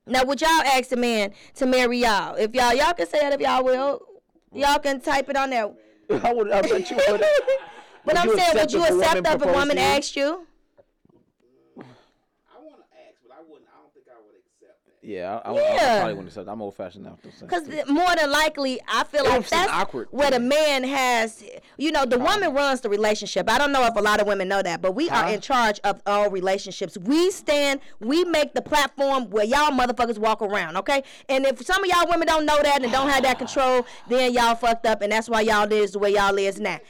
[0.07, 0.19] No.
[0.19, 2.35] Now, would y'all ask a man to marry y'all?
[2.35, 4.01] If y'all, y'all can say it if y'all will.
[4.53, 5.69] Y'all can type it on there.
[6.23, 6.51] I would.
[6.51, 7.23] I bet you would.
[8.05, 10.47] But Would I'm you saying, would you woman accept if a proposed woman asked you?
[11.77, 11.83] I
[12.63, 13.67] want to ask, but I wouldn't.
[13.67, 14.96] I don't think I would accept that.
[15.07, 15.61] Yeah, I, I, Yeah.
[15.61, 16.49] I probably wouldn't accept.
[16.49, 17.17] I'm old fashioned now.
[17.39, 21.45] Because more than likely, I feel It like that's awkward where the man has,
[21.77, 23.49] you know, the woman runs the relationship.
[23.49, 25.79] I don't know if a lot of women know that, but we are in charge
[25.85, 26.97] of all relationships.
[26.97, 31.03] We stand, we make the platform where y'all motherfuckers walk around, okay?
[31.29, 34.33] And if some of y'all women don't know that and don't have that control, then
[34.33, 36.81] y'all fucked up, and that's why y'all is the way y'all is now.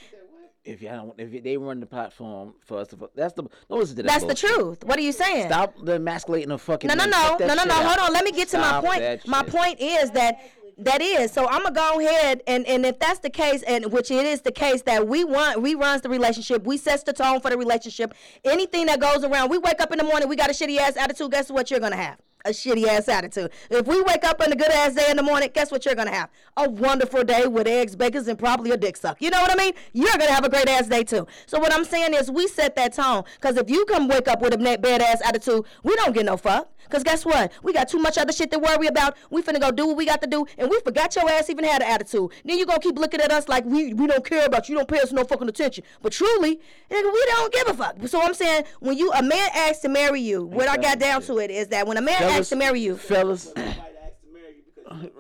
[0.68, 3.78] If y'all don't, if they run the platform for us to, that's the no.
[3.78, 4.84] Listen to that That's the truth.
[4.84, 5.47] What are you saying?
[5.47, 6.88] Stop the emasculating the fucking.
[6.88, 7.74] No, no, no, no, no, no.
[7.74, 8.13] Hold on.
[8.13, 9.28] Let me get to my point.
[9.28, 10.41] My point is that
[10.80, 11.32] that is.
[11.32, 14.41] So I'm gonna go ahead and and if that's the case, and which it is
[14.41, 16.63] the case that we want, we runs the relationship.
[16.65, 18.13] We sets the tone for the relationship.
[18.43, 20.97] Anything that goes around, we wake up in the morning, we got a shitty ass
[20.97, 21.32] attitude.
[21.32, 22.18] Guess what you're gonna have?
[22.47, 23.51] A shitty ass attitude.
[23.69, 25.95] If we wake up on a good ass day in the morning, guess what you're
[25.95, 26.29] gonna have?
[26.55, 29.21] A wonderful day with eggs, bacon, and probably a dick suck.
[29.21, 29.73] You know what I mean?
[29.91, 31.27] You're gonna have a great ass day too.
[31.45, 33.23] So what I'm saying is, we set that tone.
[33.41, 36.37] Cause if you come wake up with a bad ass attitude, we don't get no
[36.37, 36.71] fuck.
[36.89, 37.51] Cause guess what?
[37.63, 39.17] We got too much other shit to worry about.
[39.29, 41.63] We finna go do what we got to do, and we forgot your ass even
[41.65, 42.31] had an attitude.
[42.45, 44.73] Then you gonna keep looking at us like we we don't care about you.
[44.73, 45.83] You don't pay us no fucking attention.
[46.01, 46.55] But truly,
[46.89, 47.95] nigga, we don't give a fuck.
[48.07, 51.21] So I'm saying when you a man asks to marry you, what I got down
[51.23, 53.51] to it is that when a man asks to marry you, fellas.
[53.55, 53.73] Might ask
[54.21, 55.11] to marry you because you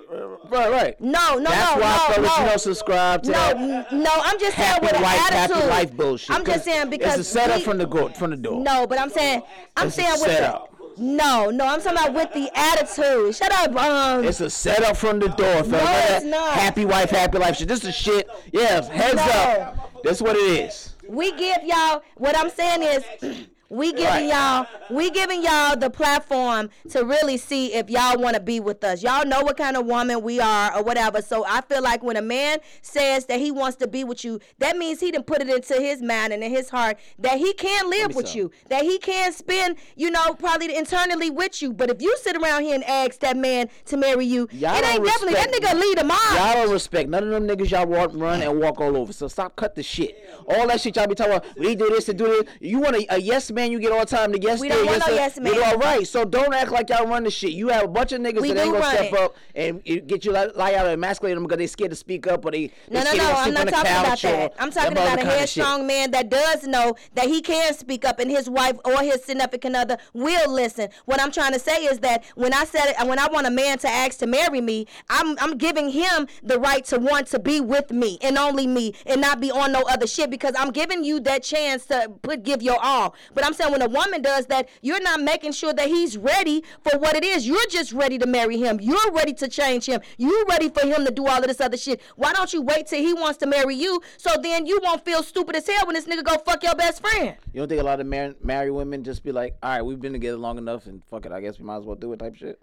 [0.49, 1.01] right, right.
[1.01, 2.43] no, no, That's no, why, no, fellas, no.
[2.43, 5.31] you don't subscribe to No, that n- no, I'm just saying happy with an wife,
[5.31, 5.55] attitude.
[5.57, 6.31] happy life bullshit.
[6.35, 8.61] I'm just saying because it's a setup we- from the go- from the door.
[8.63, 9.41] No, but I'm saying
[9.75, 10.71] I'm It's a saying with setup.
[10.71, 13.35] the no, no, I'm talking about with the attitude.
[13.35, 14.25] Shut up, um.
[14.25, 15.71] It's a setup from the door, fellas.
[15.71, 16.53] No, it's not.
[16.53, 17.67] Happy wife, happy life shit.
[17.67, 18.27] This is shit.
[18.51, 19.21] Yeah, heads No.
[19.23, 20.03] up.
[20.03, 20.39] That's what it
[20.69, 20.93] is.
[21.07, 22.83] we give y'all what I'm saying
[23.21, 23.37] is
[23.69, 24.27] We giving Right.
[24.27, 28.81] y'all, we giving y'all the platform to really see if y'all want to be with
[28.83, 29.03] us.
[29.03, 31.21] Y'all know what kind of woman we are or whatever.
[31.21, 34.39] So I feel like when a man says that he wants to be with you,
[34.59, 37.51] that means he didn't put it into his mind and in his heart that he
[37.53, 38.37] can't live with some.
[38.37, 41.73] you, that he can't spend, you know, probably internally with you.
[41.73, 44.85] But if you sit around here and ask that man to marry you, Y'all it
[44.85, 46.17] ain't definitely that nigga lead a mob.
[46.35, 49.11] Y'all don't respect none of them niggas y'all walk, run, and walk all over.
[49.11, 50.17] So stop cut the shit.
[50.47, 52.43] All that shit y'all be talking about, we do this and do this.
[52.61, 54.85] You want a, a yes man, you get all the time to yes We don't
[54.85, 55.53] want yes no yes man.
[55.53, 56.07] Nigga, all right.
[56.07, 57.51] So don't act like y'all run the shit.
[57.51, 59.19] You have a bunch of niggas We that ain't gonna step it.
[59.19, 62.27] up and get you like lie out and emasculate them because they scared to speak
[62.27, 63.31] up or they No, no, no.
[63.31, 64.53] I'm not talking about that.
[64.59, 65.39] I'm talking about a kind of shit.
[65.39, 69.23] headstrong man that does know that he can speak up and his wife or his
[69.23, 70.89] significant other will listen.
[71.05, 73.51] What I'm trying to say is that when I said it, when I want a
[73.51, 77.39] man to ask to marry me, I'm I'm giving him the right to want to
[77.39, 80.71] be with me and only me and not be on no other shit because I'm
[80.71, 83.15] giving you that chance to put give your all.
[83.33, 86.65] But I'm saying when a woman does that, you're not making sure that he's ready
[86.83, 87.47] for what it is.
[87.47, 88.77] You're just ready to marry him.
[88.81, 90.01] You're ready to change him.
[90.17, 92.01] You're ready for him to do all of this other shit.
[92.17, 95.23] Why don't you wait till he wants to marry you so then you won't feel
[95.23, 97.37] stupid as hell when this nigga go fuck your best friend?
[97.53, 100.01] You don't think a lot of mar- married women just be like, all right, we've
[100.01, 102.17] been together long enough and fuck it, I guess we might as well do it
[102.19, 102.59] type shit?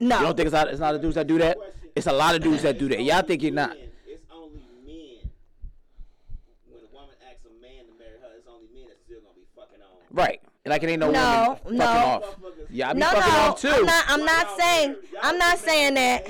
[0.00, 0.08] No.
[0.08, 0.18] No.
[0.18, 1.56] You don't think it's not, it's not the dudes that do that?
[1.94, 3.00] It's a lot of dudes that do that.
[3.02, 3.70] Y'all think you're not.
[3.70, 5.30] Men, It's only men.
[6.66, 9.36] When a woman asks a man to marry her, it's only men that's still gonna
[9.36, 10.01] be fucking on.
[10.12, 10.40] Right.
[10.64, 11.84] Like it ain't no, No, women no.
[11.86, 12.36] fucking off.
[12.70, 13.68] Yeah, I be no, fucking no, off too.
[13.68, 14.04] I'm not.
[14.08, 14.96] I'm not saying.
[15.22, 16.28] I'm not saying that.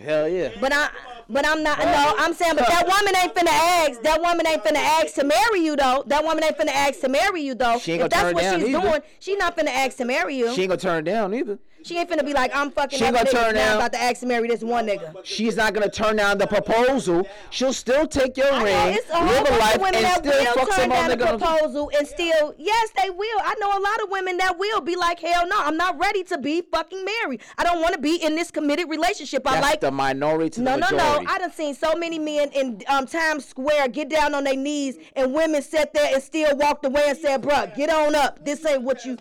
[0.00, 0.50] Hell yeah.
[0.60, 0.88] But I,
[1.28, 1.78] but I'm not.
[1.80, 2.54] No, I'm saying.
[2.54, 4.02] But that woman ain't finna ask.
[4.02, 6.04] That woman ain't finna ask to marry you though.
[6.06, 7.78] That woman ain't finna ask to marry you though.
[7.80, 8.80] She ain't if gonna that's turn what down she's either.
[8.88, 10.54] doing, she not finna ask to marry you.
[10.54, 11.58] She ain't gonna turn down either.
[11.86, 13.76] She ain't finna be like, I'm fucking She ain't gonna turn down.
[13.76, 15.20] About to ask to marry this one nigga.
[15.22, 17.28] She's not gonna turn down the proposal.
[17.50, 20.04] She'll still take your I know ring, it's a whole live a life, women and
[20.04, 21.38] that still will fuck turn some down the nigga.
[21.38, 23.38] proposal and still, yes, they will.
[23.44, 26.24] I know a lot of women that will be like, hell no, I'm not ready
[26.24, 27.40] to be fucking married.
[27.56, 29.46] I don't want to be in this committed relationship.
[29.46, 31.24] I That's like the minority to No, the no, no.
[31.28, 34.96] I done seen so many men in um, Times Square get down on their knees
[35.14, 38.44] and women sat there and still walked away and said, bruh, get on up.
[38.44, 39.16] This ain't what you.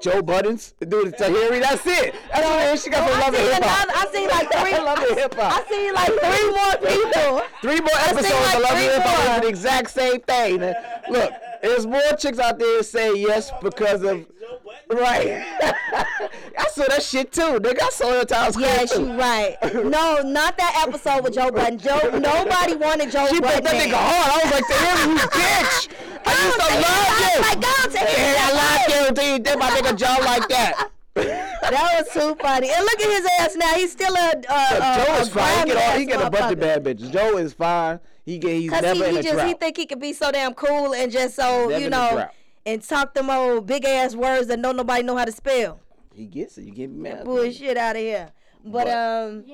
[0.00, 2.14] Joe Budden's, dude, Tahiry, that's it.
[2.32, 2.82] That's what it is.
[2.84, 3.88] She got Oh, some I love and hip hop.
[3.94, 4.78] I seen like three.
[4.78, 5.52] Love and hip hop.
[5.52, 7.42] I seen like three more people.
[7.60, 10.60] Three more episodes like of Love and Hip Hop is the exact same thing.
[11.10, 11.32] Look,
[11.62, 15.02] there's more chicks out there say yes because of Joe Budden.
[15.04, 16.30] right.
[16.60, 17.58] I saw that shit too.
[17.60, 18.56] Nigga, I saw it times.
[18.58, 19.56] Yes, you right.
[19.74, 21.78] No, not that episode with Joe Budden.
[21.78, 23.62] Joe, nobody wanted Joe She Budden.
[23.62, 24.30] put that nigga hard.
[24.30, 25.88] I was like, damn, you bitch.
[26.26, 27.36] I used to love you.
[27.40, 28.34] Like, go to him.
[28.34, 30.90] Yeah, I like you until you did my nigga Joe like that.
[31.70, 32.68] That was too funny.
[32.70, 33.74] And look at his ass now.
[33.74, 34.42] He's still a.
[34.48, 35.66] Uh, Joe a, is fine.
[35.68, 37.12] He get, all, he get a bunch of bad bitches.
[37.12, 38.00] Joe is fine.
[38.24, 40.32] He get he's never he, in he a just he think he could be so
[40.32, 42.28] damn cool and just so Never you know
[42.66, 45.80] and talk them old big ass words that don't nobody know how to spell.
[46.14, 46.62] He gets it.
[46.62, 47.24] You get mad.
[47.24, 48.30] Bullshit out of here.
[48.64, 49.44] But, But- um,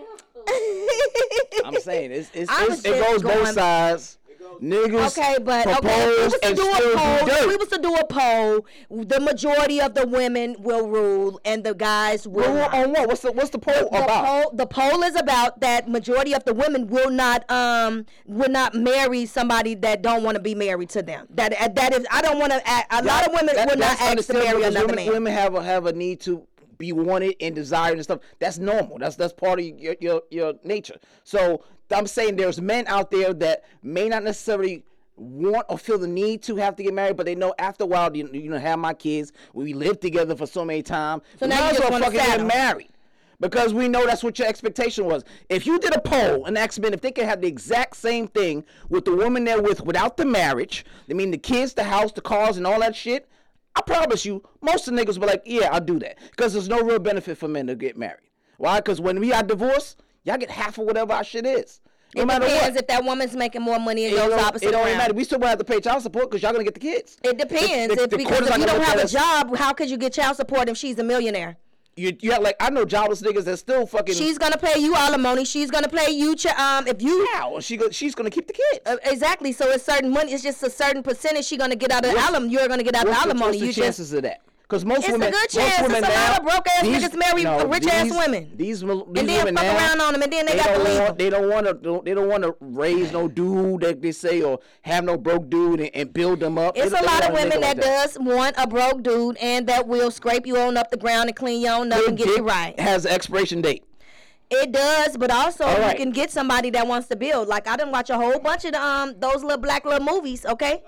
[1.65, 4.19] I'm saying it's, it's, it's it just goes both sides.
[4.61, 7.79] Niggas okay, but okay, if we was to do a poll, if we was to
[7.79, 8.67] do a poll,
[9.05, 12.51] the majority of the women will rule and the guys will.
[12.53, 13.09] Rule on what?
[13.09, 14.25] What's the what's the poll the about?
[14.25, 18.75] poll the poll is about that majority of the women will not um will not
[18.75, 21.27] marry somebody that don't want to be married to them.
[21.31, 22.63] That uh, that is I don't want to.
[22.91, 25.09] A lot of women That- will not ask to marry another women, man.
[25.09, 26.47] Women have a have a need to
[26.79, 28.21] be wanted and desired and stuff.
[28.39, 28.99] That's normal.
[28.99, 30.99] That's that's part of your your, your nature.
[31.25, 34.85] So I'm saying there's men out there that may not necessarily
[35.17, 37.87] want or feel the need to have to get married, but they know after a
[37.87, 39.33] while, you, you know, have my kids.
[39.55, 41.23] We lived together for so many times.
[41.39, 42.91] So we now might you as just wanna fucking get married.
[43.39, 45.23] Because we know that's what your expectation was.
[45.51, 48.29] If you did a poll and asked men if they could have the exact same
[48.29, 52.13] thing with the woman they're with without the marriage, I mean the kids, the house,
[52.13, 53.29] the cars, and all that shit,
[53.75, 56.19] I promise you, most of the niggas be like, yeah, I'll do that.
[56.31, 58.31] Because there's no real benefit for men to get married.
[58.57, 58.79] Why?
[58.81, 61.81] Because when we got divorced, y'all get half of whatever our shit is.
[62.15, 62.81] No it matter depends what.
[62.83, 65.13] if that woman's making more money goes don't, opposite it don't even matter.
[65.15, 67.17] We still gonna have to pay child support because y'all gonna get the kids.
[67.23, 67.95] It depends.
[67.97, 70.69] The- the- because if you don't have a job, how could you get child support
[70.69, 71.57] if she's a millionaire?
[71.99, 74.15] You, you have like I know jobless niggas that still fucking.
[74.15, 75.45] She's gonna pay you alimony.
[75.47, 76.37] She's gonna pay you.
[76.37, 78.81] Ch- um, if you how she go, she's gonna keep the kids.
[78.85, 79.51] Uh, exactly.
[79.53, 80.33] So it's certain money.
[80.33, 82.53] It's just a certain percentage she gonna get out of What's- alimony.
[82.53, 83.47] You're gonna get out of the What's the, alimony.
[83.49, 84.41] what's the You just chances of that?
[84.69, 85.81] Because most It's a women, good most chance.
[85.83, 88.51] women It's a now, lot of broke-ass these- niggas marry no, rich-ass these- women.
[88.57, 90.99] These, these and then fuck now, around on them, and then they, got to leave.
[91.01, 94.43] want, they don't want to they don't want to raise no dude that they say
[94.43, 96.77] or have no broke dude and, and build them up.
[96.77, 99.69] It's They- a they lot of women that, like does want a broke dude and
[99.69, 102.27] that will scrape you on up the ground and clean you on up and get
[102.27, 102.77] you right.
[102.81, 103.85] Has an expiration date.
[104.51, 107.47] It does, but also All you can get somebody that wants to build.
[107.49, 110.45] Like I didn't watch a whole bunch of the, um those little black little movies.
[110.47, 110.83] Okay,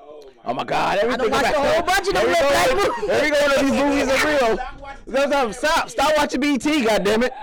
[0.49, 0.97] Oh my God!
[0.97, 3.07] Everything done watched a whole bunch of them There we little black movies.
[3.07, 3.63] There we go.
[3.63, 4.59] These movies are real.
[5.29, 6.85] Stop Stop, stop, watching BT.
[6.87, 7.35] Goddamn it.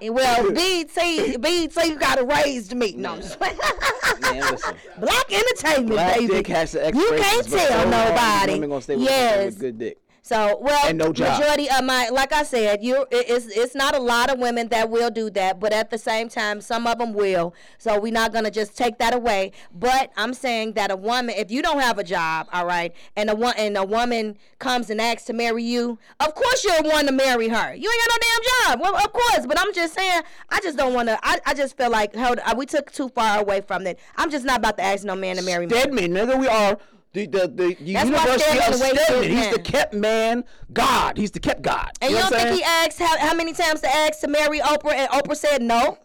[0.00, 2.94] And Well, BT, BT you got to raised me.
[2.96, 3.56] No, I'm just playing.
[4.22, 4.74] Man, listen.
[4.98, 6.26] Black entertainment, Black baby.
[6.26, 8.54] dick has to you can't tell nobody.
[8.54, 9.44] Women gonna stay with yes.
[9.46, 9.98] with good dick.
[10.26, 11.38] So, well, And no job.
[11.38, 14.88] majority of my, like I said, you, it's it's not a lot of women that
[14.88, 17.54] will do that, but at the same time, some of them will.
[17.76, 19.52] So we're not gonna just take that away.
[19.74, 23.28] But I'm saying that a woman, if you don't have a job, all right, and
[23.28, 27.04] a one and a woman comes and asks to marry you, of course you're one
[27.04, 27.74] to marry her.
[27.74, 29.44] You ain't got no damn job, well, of course.
[29.46, 31.18] But I'm just saying, I just don't want to.
[31.22, 33.98] I, I just feel like hold, uh, we took too far away from it.
[34.16, 35.74] I'm just not about to ask no man to marry me.
[35.78, 36.78] Stedman, nigga, we are
[37.14, 39.24] the the, the why University of Stedman the way he Stedman.
[39.30, 41.16] is He's the kept man, God.
[41.16, 41.90] He's the kept God.
[42.02, 44.58] And you, know don't think he asked how, how many times to ask to marry
[44.60, 45.98] Oprah, and Oprah said no?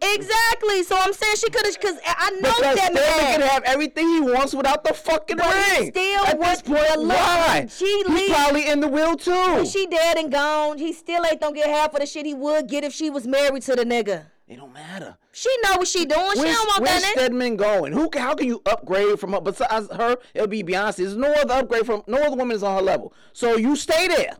[0.00, 0.82] Exactly.
[0.84, 3.40] So I'm saying she could have, because I know Because that man.
[3.40, 5.46] can have everything he wants without the fucking But
[5.78, 5.90] ring.
[5.90, 7.66] still At this point, why?
[7.68, 9.64] she He's leave- probably in the will too.
[9.66, 10.78] she dead and gone.
[10.78, 13.26] He still ain't gonna get half of the shit he would get if she was
[13.26, 14.26] married to the nigga.
[14.48, 15.16] It don't matter.
[15.32, 16.32] She know what she doing.
[16.34, 17.20] she Where's, don't want where's that nigga.
[17.20, 17.92] Stedman going?
[17.92, 18.10] Who?
[18.14, 19.40] How can you upgrade from her?
[19.40, 20.96] Besides her, it'll be Beyonce.
[20.96, 23.14] There's no other upgrade from no other woman is on her level.
[23.32, 24.36] So you stay there.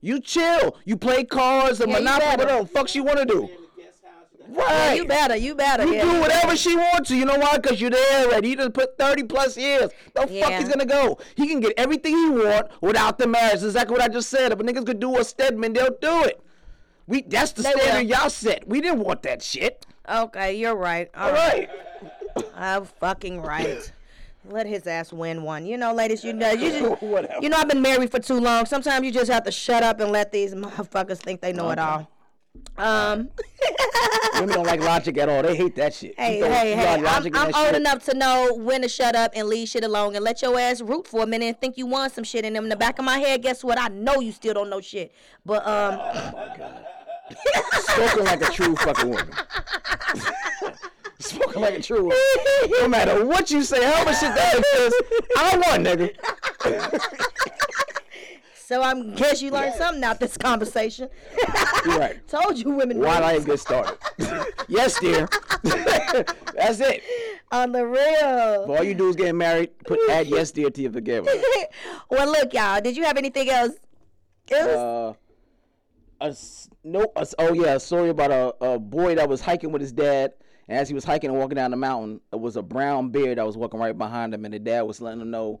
[0.00, 0.76] You chill.
[0.86, 2.42] You play cards, the Yeah, you Monopoly, better.
[2.44, 3.42] whatever the fuck she want to do.
[3.42, 4.48] in the guest house.
[4.48, 4.68] You Right.
[4.68, 5.36] Yeah, you better.
[5.36, 5.84] You better.
[5.86, 7.16] You yeah, do whatever she wants to.
[7.16, 7.58] You know why?
[7.58, 8.48] Because you're there already.
[8.48, 9.90] You done put 30 plus years.
[10.14, 11.18] The fuck he's gonna go?
[11.34, 13.60] He can get everything he want without the marriage.
[13.60, 14.52] That's exactly what I just said.
[14.52, 16.40] If a niggas could do a Stedman, they'll do it.
[17.10, 18.16] We that's the They standard will.
[18.18, 18.66] y'all set.
[18.68, 19.84] We didn't want that shit.
[20.08, 21.10] Okay, you're right.
[21.14, 21.68] All right.
[22.54, 23.92] I'm fucking right.
[24.48, 25.66] Let his ass win one.
[25.66, 27.02] You know, ladies, you know, you just,
[27.42, 28.64] you know, I've been married for too long.
[28.64, 31.78] Sometimes you just have to shut up and let these motherfuckers think they know it
[31.78, 32.08] all.
[32.78, 33.28] Um,
[34.34, 35.42] Women don't like logic at all.
[35.42, 36.18] They hate that shit.
[36.18, 37.74] hey, You hey, hey, I'm, I'm old shit.
[37.76, 40.80] enough to know when to shut up and leave shit alone and let your ass
[40.80, 42.44] root for a minute and think you won some shit.
[42.44, 43.78] And in the back of my head, guess what?
[43.78, 45.12] I know you still don't know shit.
[45.44, 45.98] But um,
[47.72, 49.28] Spoken like a true fucking woman.
[51.18, 52.18] Spoken like a true woman.
[52.80, 55.00] No matter what you say, how much shit that exists,
[55.36, 57.00] I won, nigga.
[58.54, 61.08] so I guess you learned something out this conversation.
[61.84, 62.28] You're right.
[62.28, 63.22] Told you women Why win.
[63.24, 63.98] I ain't get started?
[64.68, 65.28] yes, dear.
[65.62, 67.02] That's it.
[67.52, 68.64] on the real.
[68.64, 71.36] If all you do is get married, put add yes, dear to your forgiveness.
[72.08, 72.80] well, look, y'all.
[72.80, 73.74] Did you have anything else?
[74.48, 75.12] It was, Uh,
[76.22, 76.34] a
[76.84, 77.06] s- no,
[77.38, 80.32] oh yeah, a story about a, a boy that was hiking with his dad,
[80.68, 83.34] and as he was hiking and walking down the mountain, it was a brown bear
[83.34, 85.60] that was walking right behind him, and the dad was letting him know,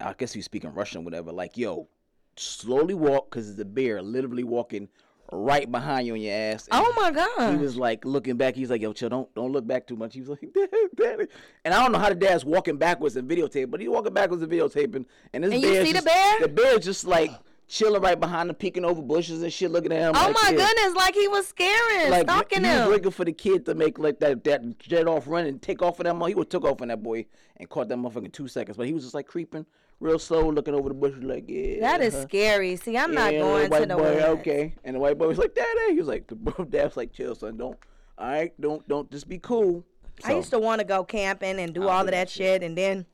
[0.00, 1.88] I guess he was speaking Russian, whatever, like yo,
[2.36, 4.88] slowly walk, cause it's a bear literally walking
[5.32, 6.68] right behind you on your ass.
[6.72, 7.52] And oh my god!
[7.52, 8.56] He was like looking back.
[8.56, 11.26] He's like, "Yo, chill, don't don't look back too much." He was like, "Dad, daddy,"
[11.64, 14.42] and I don't know how the dad's walking backwards and videotape, but he's walking backwards
[14.42, 16.40] and videotaping, and this And you bear's see the just- bear?
[16.40, 17.30] The bear's just like
[17.70, 20.12] chilling right behind him, peeking over bushes and shit, looking at him.
[20.14, 22.90] Oh like, my goodness, like he was scaring, Like stalking he was him.
[22.90, 26.00] waiting for the kid to make like that that jet off run and take off
[26.00, 26.28] of that.
[26.28, 28.86] He would took off on that boy and caught that motherfucker in two seconds, but
[28.86, 29.64] he was just like creeping
[30.00, 31.80] real slow, looking over the bushes, like yeah.
[31.80, 32.24] That is uh-huh.
[32.24, 32.76] scary.
[32.76, 34.24] See, I'm not Yeah, going the white to the boy, woods.
[34.40, 34.74] okay.
[34.82, 35.92] And the white boy was like, Daddy.
[35.92, 36.34] He was like, the
[36.68, 37.56] dad was like, chill, son.
[37.56, 37.78] Don't,
[38.18, 39.84] all right, don't, don't, just be cool.
[40.24, 43.06] I used to want to go camping and do all of that shit, and then,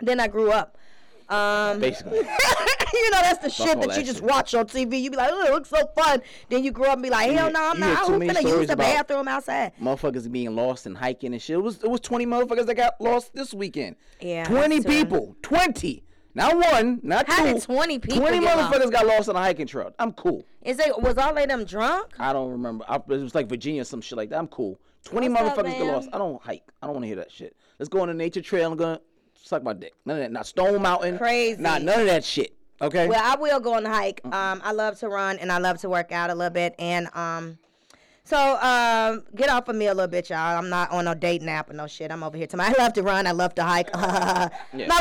[0.00, 0.78] then I grew up.
[1.28, 2.20] Um, Basically.
[2.92, 4.28] you know, that's the shit that, that you just shit.
[4.28, 5.00] watch on TV.
[5.00, 6.22] You be like, oh, it looks so fun.
[6.48, 8.08] Then you grow up and be like, hell no, I'm not.
[8.08, 9.72] I'm gonna use the bathroom outside.
[9.80, 11.56] motherfuckers being lost and hiking and shit.
[11.56, 13.96] It was, it was 20 motherfuckers that got lost this weekend.
[14.20, 15.36] Yeah, 20 that's, uh, people.
[15.42, 16.02] 20.
[16.34, 17.54] Not one, not How two.
[17.54, 18.74] did 20 people 20 get lost?
[18.74, 19.94] motherfuckers got lost on a hiking trail.
[19.98, 20.44] I'm cool.
[20.60, 22.12] Is it was all of them drunk?
[22.18, 22.84] I don't remember.
[22.86, 24.38] I, it was like Virginia, some shit like that.
[24.38, 24.78] I'm cool.
[25.04, 25.92] 20 What's up, motherfuckers get man?
[25.94, 26.08] lost.
[26.12, 26.70] I don't hike.
[26.82, 27.56] I don't want to hear that shit.
[27.78, 28.98] Let's go on a nature trail and go
[29.34, 29.94] suck my dick.
[30.04, 30.32] None of that.
[30.32, 31.16] Not Stone Mountain.
[31.18, 31.60] Crazy.
[31.60, 32.55] Not none of that shit.
[32.80, 33.08] Okay?
[33.08, 34.20] Well, I will go on a hike.
[34.24, 36.74] Um, I love to run and I love to work out a little bit.
[36.78, 37.58] And um,
[38.24, 40.58] so um, get off of me a little bit, y'all.
[40.58, 42.10] I'm not on no dating app or no shit.
[42.10, 42.74] I'm over here tonight.
[42.76, 43.26] I love to run.
[43.26, 43.94] I love to hike.
[43.94, 44.52] Not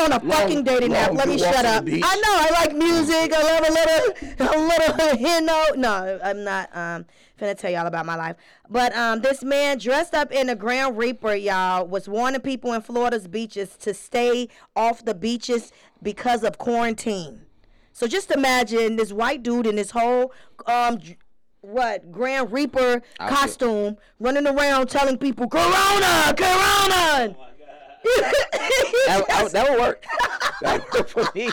[0.04, 1.08] on a Long- fucking dating app.
[1.08, 1.86] long Let me shut up.
[1.88, 2.02] I know.
[2.04, 3.34] I like music.
[3.34, 5.66] I love a little, a little, you know.
[5.76, 6.70] No, I'm not.
[6.78, 7.06] Um,
[7.42, 8.36] finna tell y'all about my life.
[8.70, 12.82] But um, this man dressed up in a Grim Reaper, y'all, was warning people in
[12.82, 15.72] Florida's beaches to stay off the beaches
[16.02, 17.42] because of quarantine.
[17.96, 20.34] So just imagine this white dude in this whole
[20.66, 21.00] um
[21.62, 27.36] what Grim Reaper costume running around telling people Corona, Corona.
[28.04, 30.06] that, that, that would work.
[30.62, 31.46] That would work for me.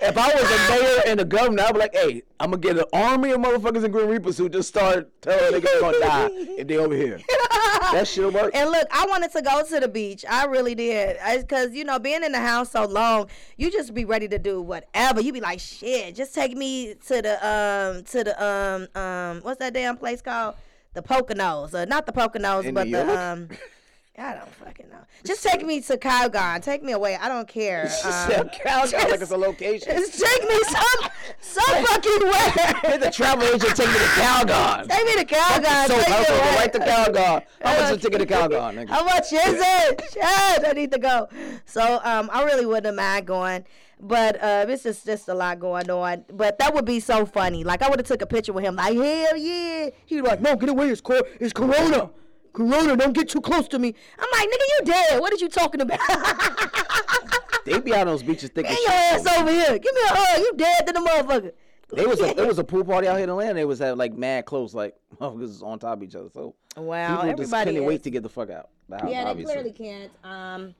[0.00, 2.78] if I was a mayor and a governor, I'd be like, hey, I'm to get
[2.78, 6.68] an army of motherfuckers in Grim Reapers who just start telling they gonna die if
[6.68, 7.20] they over here.
[7.92, 8.54] That should work.
[8.54, 10.24] And look, I wanted to go to the beach.
[10.28, 11.18] I really did.
[11.38, 14.60] Because, you know, being in the house so long, you just be ready to do
[14.60, 15.20] whatever.
[15.20, 19.58] You be like, shit, just take me to the, um, to the, um, um, what's
[19.58, 20.54] that damn place called?
[20.94, 21.74] The Poconos.
[21.74, 23.48] Uh, not the Poconos, In but the, um,
[24.20, 24.98] I don't fucking know.
[25.24, 26.62] Just take me to Calgon.
[26.62, 27.16] Take me away.
[27.16, 27.90] I don't care.
[28.10, 29.96] Um, Calgon like it's a location.
[29.96, 31.10] just take me some,
[31.40, 32.80] some fucking where.
[32.82, 34.88] Get the travel agent take me to Calgon.
[34.88, 35.86] Take me to Calgon.
[35.86, 36.54] So take me away.
[36.56, 37.42] right to Calgon.
[37.62, 38.88] How much is a ticket to Calgon, nigga?
[38.88, 40.02] How much is it?
[40.12, 40.22] Shit,
[40.68, 41.28] I need to go.
[41.66, 43.64] So um, I really wouldn't mind going,
[44.00, 46.24] but uh, it's just just a lot going on.
[46.32, 47.64] But that would be so funny.
[47.64, 48.76] Like I would have took a picture with him.
[48.76, 49.90] Like hell yeah.
[50.06, 50.90] He was like, no, get away.
[50.90, 52.10] It's cor- it's Corona.
[52.52, 53.94] Corona, don't get too close to me.
[54.18, 55.20] I'm like, nigga, you dead.
[55.20, 55.98] What are you talking about?
[57.64, 59.78] They be out on those beaches thinking Bring your ass over here.
[59.78, 60.40] Give me a hug.
[60.40, 61.52] You dead to the motherfucker.
[61.90, 63.54] There was a there was a pool party out here in Atlanta.
[63.54, 66.30] They was at like mad close, like motherfuckers was on top of each other.
[66.32, 67.86] So Wow, people just everybody couldn't is.
[67.88, 68.70] wait to get the fuck out.
[68.88, 70.10] The house, Yeah, they clearly can't.
[70.24, 70.74] Um,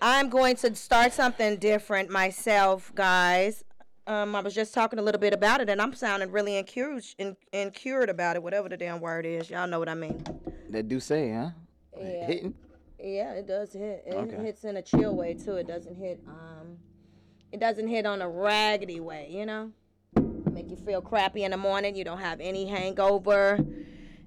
[0.00, 3.64] I'm going to start something different myself, guys.
[4.10, 7.14] Um, I was just talking a little bit about it, and I'm sounding really encouraged,
[7.18, 9.48] in, incured about it, whatever the damn word is.
[9.48, 10.24] Y'all know what I mean.
[10.70, 11.50] That do say, huh?
[11.96, 12.26] Yeah.
[12.26, 12.54] Hitting.
[12.98, 14.02] Yeah, it does hit.
[14.04, 14.42] It Okay.
[14.42, 15.52] hits in a chill way too.
[15.54, 16.20] It doesn't hit.
[16.26, 16.76] Um,
[17.52, 19.28] it doesn't hit on a raggedy way.
[19.30, 19.70] You know,
[20.50, 21.94] make you feel crappy in the morning.
[21.94, 23.60] You don't have any hangover.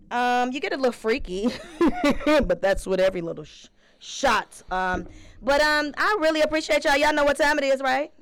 [0.09, 1.49] Um, you get a little freaky,
[2.25, 3.67] but that's what every little sh-
[3.99, 4.63] shot.
[4.71, 5.09] Um,
[5.41, 6.95] but um, I really appreciate y'all.
[6.95, 8.13] Y'all know what time it is, right?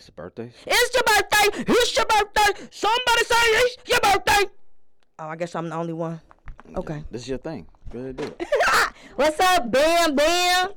[0.00, 0.50] It's a birthday.
[0.66, 1.62] It's your birthday.
[1.70, 2.68] It's your birthday.
[2.70, 4.50] Somebody say it's your birthday.
[5.18, 6.22] Oh, I guess I'm the only one.
[6.74, 7.04] Okay.
[7.10, 7.66] This is your thing.
[7.92, 8.48] Go ahead, do it.
[9.16, 10.70] What's up, Bam Bam?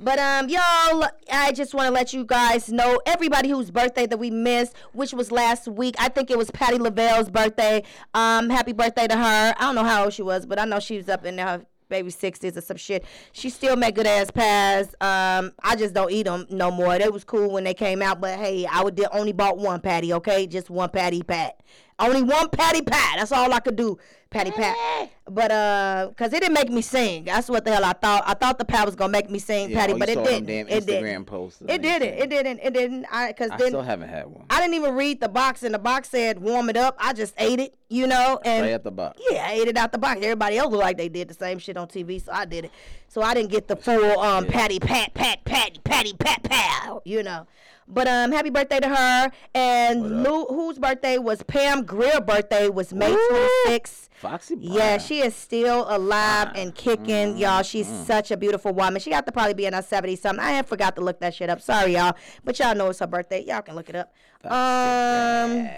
[0.00, 4.18] But um, y'all, I just want to let you guys know everybody whose birthday that
[4.18, 5.94] we missed, which was last week.
[6.00, 7.84] I think it was Patti LaBelle's birthday.
[8.12, 9.54] Um, happy birthday to her.
[9.56, 11.64] I don't know how old she was, but I know she was up in her
[11.94, 13.04] baby sixties or some shit.
[13.32, 14.88] She still make good ass pies.
[15.00, 16.98] Um, I just don't eat them no more.
[16.98, 20.12] They was cool when they came out, but hey, I would only bought one patty.
[20.12, 21.60] Okay, just one patty pat.
[21.98, 23.16] Only one patty pat.
[23.18, 23.98] That's all I could do.
[24.30, 25.10] Patty pat.
[25.30, 27.24] But uh, cause it didn't make me sing.
[27.24, 28.24] That's what the hell I thought.
[28.26, 30.46] I thought the pat was gonna make me sing, Yeah, Patty, oh, but it didn't.
[30.46, 31.24] damn It didn't.
[31.26, 32.08] posts that It didn't.
[32.18, 32.58] It didn't.
[32.58, 33.06] It didn't.
[33.12, 34.44] I cause then I then still haven't had one.
[34.50, 36.96] I didn't even read the box, and the box said warm it up.
[36.98, 39.20] I just ate it, you know, and Right at the box.
[39.30, 40.16] yeah, I ate it out the box.
[40.20, 42.72] Everybody else looked like they did the same shit on TV, so I did it.
[43.06, 47.22] So I didn't get the full um patty pat pat patty patty pat pat, you
[47.22, 47.46] know.
[47.86, 49.30] But um, happy birthday to her.
[49.54, 52.20] And Lou, whose birthday was Pam Grier?
[52.20, 53.48] Birthday was May Ooh.
[53.68, 54.08] 26th.
[54.14, 54.56] Foxy.
[54.58, 57.62] Yeah, she is still alive and kicking, y'all.
[57.62, 59.00] She's such a beautiful woman.
[59.00, 60.42] She got to probably be in her 70 something.
[60.44, 61.60] I had forgot to look that shit up.
[61.60, 62.16] Sorry, y'all.
[62.42, 63.44] But y'all know it's her birthday.
[63.44, 64.14] Y'all can look it up.
[64.50, 65.68] Um,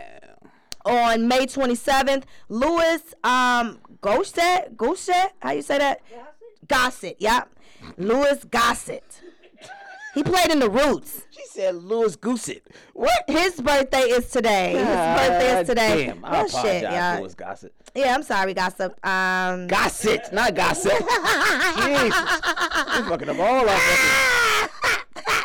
[0.84, 6.00] on May 27th, Louis um Gossett, Gossett, how you say that?
[6.68, 7.44] Gossett, yeah.
[7.96, 9.20] Louis Gossett.
[10.16, 11.26] He played in the Roots.
[11.30, 12.62] She said Louis Goosett.
[12.94, 13.12] What?
[13.28, 14.72] His birthday is today.
[14.72, 16.06] His birthday is today.
[16.06, 17.20] Damn, I apologize, shit, y'all.
[17.20, 17.74] Louis Gossett.
[17.94, 19.06] Yeah, I'm sorry, gossip.
[19.06, 20.92] Um, Gossett, not gossip.
[20.92, 22.14] Jesus.
[23.08, 24.62] Fucking up all our fucking.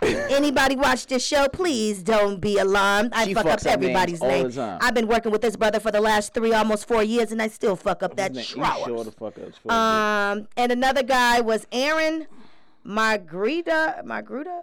[0.31, 3.11] anybody watch this show, please don't be alarmed.
[3.13, 4.47] I She fuck fucks up names everybody's all name.
[4.47, 4.79] the time.
[4.81, 7.49] I've been working with this brother for the last three, almost four years, and I
[7.49, 8.85] still fuck up that You trower.
[8.85, 9.71] sure the fuck up.
[9.71, 12.27] Um, and another guy was Aaron
[12.83, 14.01] Margarita.
[14.05, 14.61] Margarita?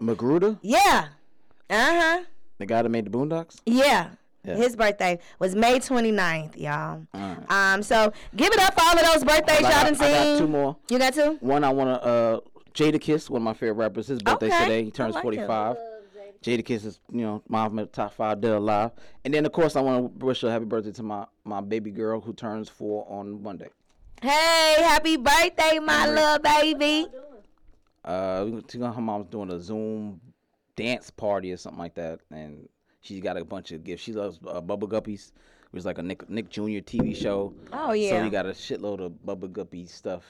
[0.00, 1.08] McGruder, Yeah.
[1.68, 2.20] Uh huh.
[2.58, 3.60] the guy that made the Boondocks.
[3.66, 4.10] Yeah.
[4.44, 4.56] Yeah.
[4.56, 7.06] His birthday was May 29th, y'all.
[7.14, 7.50] Alright.
[7.52, 10.06] Um, so give it up for all of those birthdays I y'all got- done seen.
[10.06, 10.76] I got two more.
[10.88, 11.36] You got two?
[11.40, 12.40] One, I want to uh,
[12.72, 14.06] Jadakiss, one of my favorite rappers.
[14.06, 14.84] His birthday Okay, today.
[14.84, 15.46] He turns like him.
[15.46, 15.76] 45.
[16.42, 18.92] Jadakiss is, you know, my my top five dead alive.
[19.26, 21.90] And then, of course, I want to wish a happy birthday to my, my baby
[21.90, 23.68] girl who turns four on Monday.
[24.22, 26.14] Hey, happy birthday, my Henry.
[26.16, 27.06] little baby.
[28.04, 30.20] Uh, we her mom's doing a Zoom
[30.76, 32.68] dance party or something like that, and
[33.00, 34.02] she's got a bunch of gifts.
[34.02, 35.32] She loves uh, Bubble Guppies.
[35.32, 36.80] It was like a Nick Nick Jr.
[36.80, 37.54] TV show.
[37.72, 38.10] Oh yeah.
[38.10, 38.24] So yeah.
[38.24, 40.24] you got a shitload of Bubble Guppy stuff.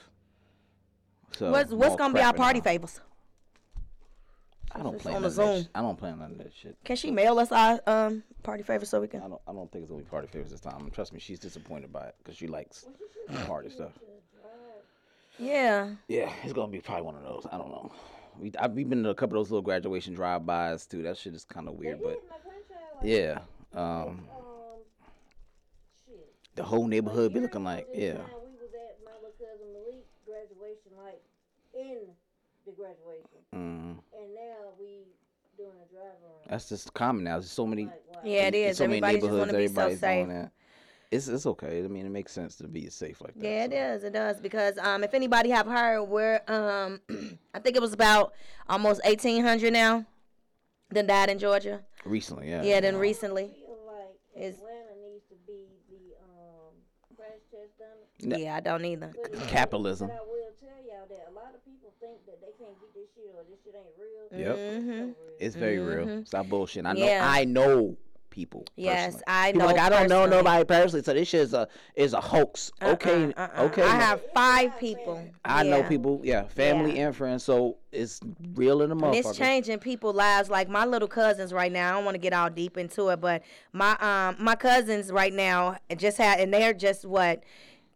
[1.37, 2.65] So what's what's gonna be our party out.
[2.65, 2.99] favors?
[4.73, 5.45] I don't plan on the of that.
[5.45, 5.63] Zoom.
[5.63, 6.77] sh- I don't plan on that shit.
[6.83, 9.21] Can she mail us our um party favors so we can?
[9.21, 9.41] I don't.
[9.47, 10.89] I don't think it's gonna be party favors this time.
[10.91, 12.85] Trust me, she's disappointed by it because she likes
[13.47, 13.93] party stuff.
[15.41, 15.89] Yeah.
[16.07, 17.45] Yeah, it's gonna be probably one of those.
[17.51, 17.91] I don't know.
[18.39, 21.01] We I've we've been to a couple of those little graduation drive-bys too.
[21.03, 22.21] That shit is kind of weird, but
[23.03, 23.39] yeah.
[23.73, 24.27] Um,
[26.55, 28.13] the whole neighborhood be looking like yeah.
[28.13, 31.21] We was at my little cousin Malik graduation, like
[31.73, 31.99] in
[32.65, 35.03] the graduation, Mm, and now we
[35.57, 36.49] doing a drive around.
[36.49, 37.39] that's just common now.
[37.39, 37.85] There's so many.
[37.85, 38.19] Like, wow.
[38.23, 38.77] Yeah, it in is.
[38.77, 40.27] So Everybody just want to be so everybody's safe.
[41.11, 41.17] Doing that.
[41.17, 41.83] it's it's okay.
[41.83, 43.43] I mean, it makes sense to be safe like that.
[43.43, 43.75] Yeah, it so.
[43.77, 44.03] does.
[44.03, 47.01] It does because um, if anybody have heard, we're um,
[47.53, 48.33] I think it was about
[48.69, 50.05] almost eighteen hundred now.
[50.93, 51.81] That died in Georgia.
[52.03, 52.63] Recently, yeah.
[52.63, 53.43] Yeah, then recently.
[53.45, 56.73] feel like Is- Atlanta needs to be the um
[57.15, 58.29] crash test dummy.
[58.29, 58.37] No.
[58.37, 59.13] Yeah, I don't either.
[59.47, 60.09] Capitalism.
[60.09, 62.93] But I will tell y'all that a lot of people think that they can't get
[62.93, 64.37] this shit or this shit ain't real.
[64.37, 64.57] Yep.
[64.57, 65.15] Mhm.
[65.15, 65.37] It's so real.
[65.39, 66.05] It's very real.
[66.05, 66.27] Mhm.
[66.27, 66.85] Stop bullshit.
[66.85, 67.05] I know.
[67.05, 67.25] Yeah.
[67.25, 67.95] I know
[68.31, 68.65] people.
[68.75, 69.23] Yes, personally.
[69.27, 69.73] I People know.
[69.73, 72.71] like I don't know nobody personally, so this shit is a is a hoax.
[72.81, 73.63] Uh-uh, okay, uh-uh.
[73.65, 73.83] okay.
[73.83, 75.23] I have five people.
[75.45, 76.19] I know people.
[76.23, 77.07] Yeah, family Yeah.
[77.07, 77.43] and friends.
[77.43, 78.19] So it's
[78.55, 79.15] real in the motherfucker.
[79.17, 80.49] it's changing people's lives.
[80.49, 81.91] Like my little cousins right now.
[81.91, 85.33] I don't want to get all deep into it, but my um my cousins right
[85.33, 87.43] now just had and they're just what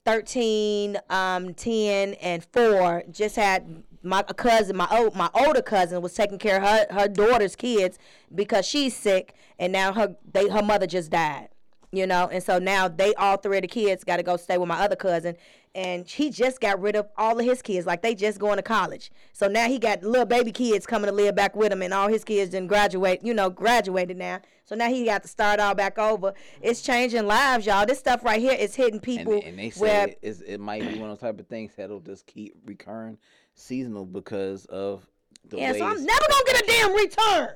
[0.06, 6.14] 13, um, 10, and 4 just had my cousin, my old, my older cousin was
[6.14, 7.98] taking care of her, her daughter's kids
[8.34, 11.50] because she's sick, and now her they her mother just died,
[11.92, 14.58] you know, and so now they all three of the kids got to go stay
[14.58, 15.36] with my other cousin,
[15.74, 18.64] and he just got rid of all of his kids, like they just going to
[18.64, 21.94] college, so now he got little baby kids coming to live back with him, and
[21.94, 24.40] all his kids didn't graduate, you know, graduated now.
[24.68, 26.34] So now he got to start all back over.
[26.60, 27.86] It's changing lives, y'all.
[27.86, 30.98] This stuff right here is hitting people and they say where it's, it might be
[30.98, 33.20] one of those type of things that'll just keep recurring
[33.56, 35.06] seasonal because of
[35.50, 35.72] the yeah.
[35.72, 35.80] ways.
[35.80, 37.50] So I'm never gonna get a damn return.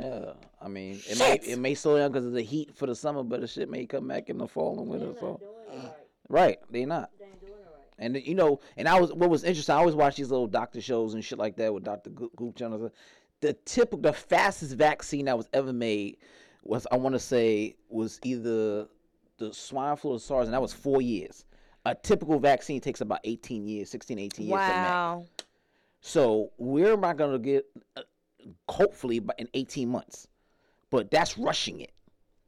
[0.00, 2.94] yeah, I mean, it may it may slow down because of the heat for the
[2.94, 5.06] summer, but the shit may come back in the fall and winter.
[5.06, 5.92] They're not So right.
[6.28, 7.10] right, they not.
[7.18, 7.86] They ain't doing it right.
[7.98, 9.74] And you know, and I was what was interesting.
[9.74, 12.90] I always watch these little doctor shows and shit like that with Doctor Goop channels.
[13.40, 16.18] The typical, the fastest vaccine that was ever made
[16.62, 18.86] was I want to say was either
[19.38, 21.44] the swine flu or SARS, and that was four years.
[21.84, 24.56] A typical vaccine takes about 18 years, 16, 18 years to.
[24.56, 25.26] Wow.
[26.00, 27.66] So we're not gonna get,
[27.96, 28.02] uh,
[28.68, 30.28] hopefully, in 18 months.
[30.90, 31.92] But that's rushing it.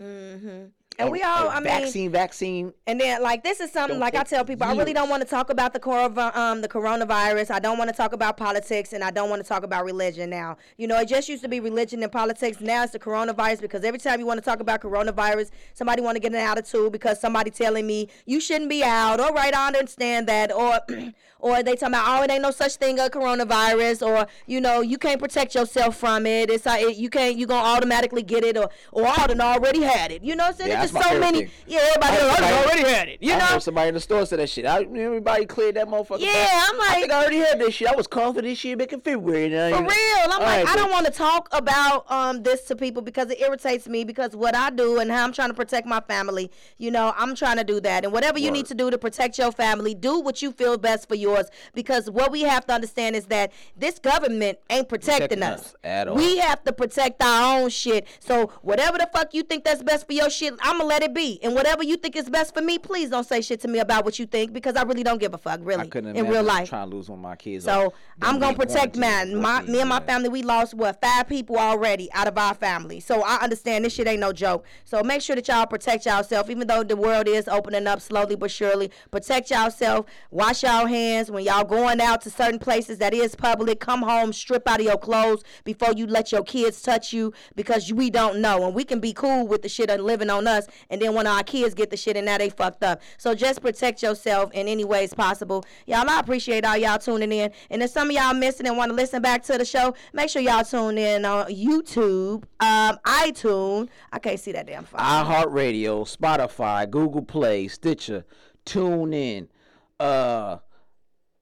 [0.03, 0.67] Mm-hmm.
[0.99, 2.73] A- And we all, a I mean, vaccine, vaccine.
[2.87, 5.29] And then, like, this is something like I tell people, I really don't want to
[5.29, 7.51] talk about the corona, um, the coronavirus.
[7.51, 10.31] I don't want to talk about politics, and I don't want to talk about religion.
[10.31, 12.61] Now, you know, it just used to be religion and politics.
[12.61, 16.17] Now it's the coronavirus because every time you want to talk about coronavirus, somebody want
[16.17, 19.21] to get an attitude because somebody telling me you shouldn't be out.
[19.21, 20.81] All right, I understand that, or
[21.41, 24.81] or they talking about oh, it ain't no such thing as coronavirus, or you know,
[24.81, 26.51] you can't protect yourself from it.
[26.51, 30.13] It's like you can't, you gonna automatically get it, or or I done already had
[30.13, 30.23] it.
[30.23, 30.71] You know what I'm saying?
[30.71, 31.39] Yeah, that's my so many.
[31.41, 31.51] thing.
[31.67, 33.19] Yeah, everybody, I somebody- already had it.
[33.23, 33.59] You I know?
[33.59, 34.67] somebody in the store said that shit.
[34.67, 36.21] I, everybody cleared that motherfucker.
[36.21, 36.69] Yeah, back.
[36.71, 37.89] I'm I like- think I already had this shit.
[37.89, 39.49] I was confident this shit back in February.
[39.49, 40.19] Now, For you real.
[40.25, 43.31] I'm All like, right, I don't want to talk about um this to people because
[43.31, 46.51] it irritates me because what I do and how I'm trying to protect my family,
[46.79, 48.05] you know, I'm trying to do that.
[48.05, 51.09] And whatever you need to do to protect your family, do what you feel best
[51.09, 51.47] for yours.
[51.75, 55.61] Because what we have to understand is that this government ain't protecting, Protecting us.
[55.61, 56.17] us at all.
[56.17, 58.07] We have to protect our own shit.
[58.21, 61.39] So whatever the fuck you think that's best for your shit, I'ma let it be.
[61.43, 64.05] And whatever you think is best for me, please don't say shit to me about
[64.05, 66.43] what you think because I really don't give a fuck, really, I couldn't in real
[66.43, 66.69] life.
[66.69, 67.65] trying to lose one of my kids.
[67.65, 69.41] So I'm gonna protect man.
[69.41, 72.99] My me and my family, we lost what five people already out of our family.
[73.01, 74.65] So I understand this shit ain't no joke.
[74.85, 78.35] So make sure that y'all protect yourself, even though the world is opening up slowly
[78.35, 78.91] but surely.
[79.13, 80.07] Protect yourself.
[80.31, 83.79] Wash y'all hands when y'all going out to certain places that is public.
[83.79, 87.93] Come home, strip out of your clothes before you let your kids touch you because
[87.93, 88.67] we don't know.
[88.67, 91.43] And we can be cool with the shit living on us, and then when our
[91.43, 93.01] kids get the shit and now they fucked up.
[93.19, 95.65] So just protect yourself in any ways possible.
[95.87, 97.53] Y'all, I appreciate all y'all tuning in.
[97.71, 100.31] And if some of y'all missing and want to listen back to the show, make
[100.31, 103.89] sure y'all tune in on YouTube, um, iTunes.
[104.13, 105.01] I can't see that damn phone.
[105.01, 108.25] iHeartRadio, Spotify, Google Play, Stitcher,
[108.65, 109.49] Tune In.
[110.01, 110.59] Uh,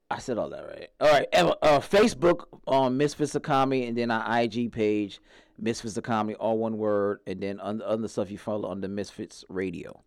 [0.09, 0.89] I said all that right.
[0.99, 1.27] All right.
[1.33, 5.19] Uh, Facebook on Misfits of Comedy, and then our IG page,
[5.63, 8.87] Misfits of Comedy, all one word, and then other, other stuff you follow on the
[8.87, 10.03] Misfits Radio.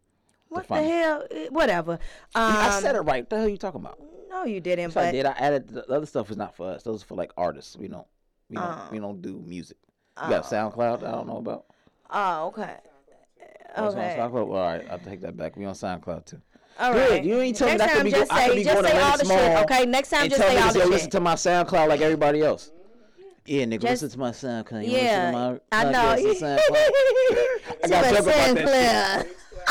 [0.49, 1.25] what the hell?
[1.31, 1.93] Eh, Whatever.
[1.93, 1.99] Um,
[2.57, 3.23] I said it right.
[3.23, 3.99] What the hell are you talking about?
[4.29, 4.91] No, you didn't.
[4.91, 5.25] Yes, I did.
[5.27, 6.83] I added the other stuff is not for us.
[6.83, 7.77] Those are for like artists.
[7.77, 8.07] We don't.
[8.51, 8.67] We don't.
[8.67, 8.89] Oh.
[8.93, 9.79] we don't do music.
[10.23, 11.07] You got SoundCloud.
[11.07, 11.65] I don't know about.
[12.11, 12.77] oh, okay.
[13.77, 14.17] Oh, on Okay.
[14.19, 14.49] SoundCloud?
[14.49, 15.57] All right, I'll take that back.
[15.57, 16.41] We on SoundCloud too.
[16.79, 17.25] All Good.
[17.25, 18.93] You ain't tell me that could be go- just I could say, be just going
[18.93, 19.59] say all the shit.
[19.65, 19.87] Okay.
[19.87, 20.89] Next time, just say all the shit.
[20.91, 22.71] listen to my SoundCloud like everybody else.
[23.47, 24.85] Yeah, nigga, Just- listen to my SoundCloud.
[24.87, 26.01] You Yeah, to I know.
[27.85, 29.27] I gotta talk about that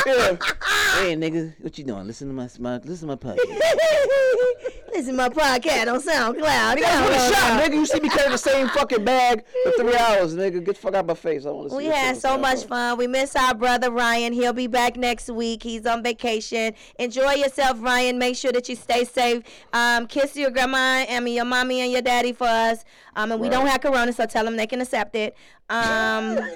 [0.06, 0.38] yeah.
[0.96, 2.08] Hey, nigga, what you doing?
[2.08, 3.38] Listen to my, my listen to my podcast.
[4.94, 6.76] Listen to my podcast on SoundCloud.
[6.76, 7.74] Nigga, that's what shot, nigga.
[7.74, 10.64] You see me carrying the same fucking bag for three hours, nigga.
[10.64, 11.46] Get the fuck out my face.
[11.46, 12.98] I want to see We had so much fun.
[12.98, 14.32] We miss our brother Ryan.
[14.32, 15.64] He'll be back next week.
[15.64, 16.76] He's on vacation.
[16.98, 18.18] Enjoy yourself, Ryan.
[18.18, 19.44] Make sure that you stay safe.
[19.74, 22.86] Um, kiss your grandma and your mommy and your daddy for us.
[23.18, 25.36] Um, and we don't have corona, so tell them they can accept it.
[25.70, 26.40] Um,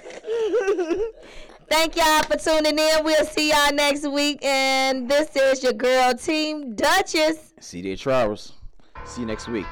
[1.70, 3.04] Thank y'all for tuning in.
[3.04, 4.44] We'll see y'all next week.
[4.44, 7.54] And this is your girl, Team Duchess.
[7.60, 8.54] See their Travers.
[9.06, 9.66] See you next week.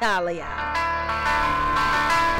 [0.00, 2.35] Holla y'all.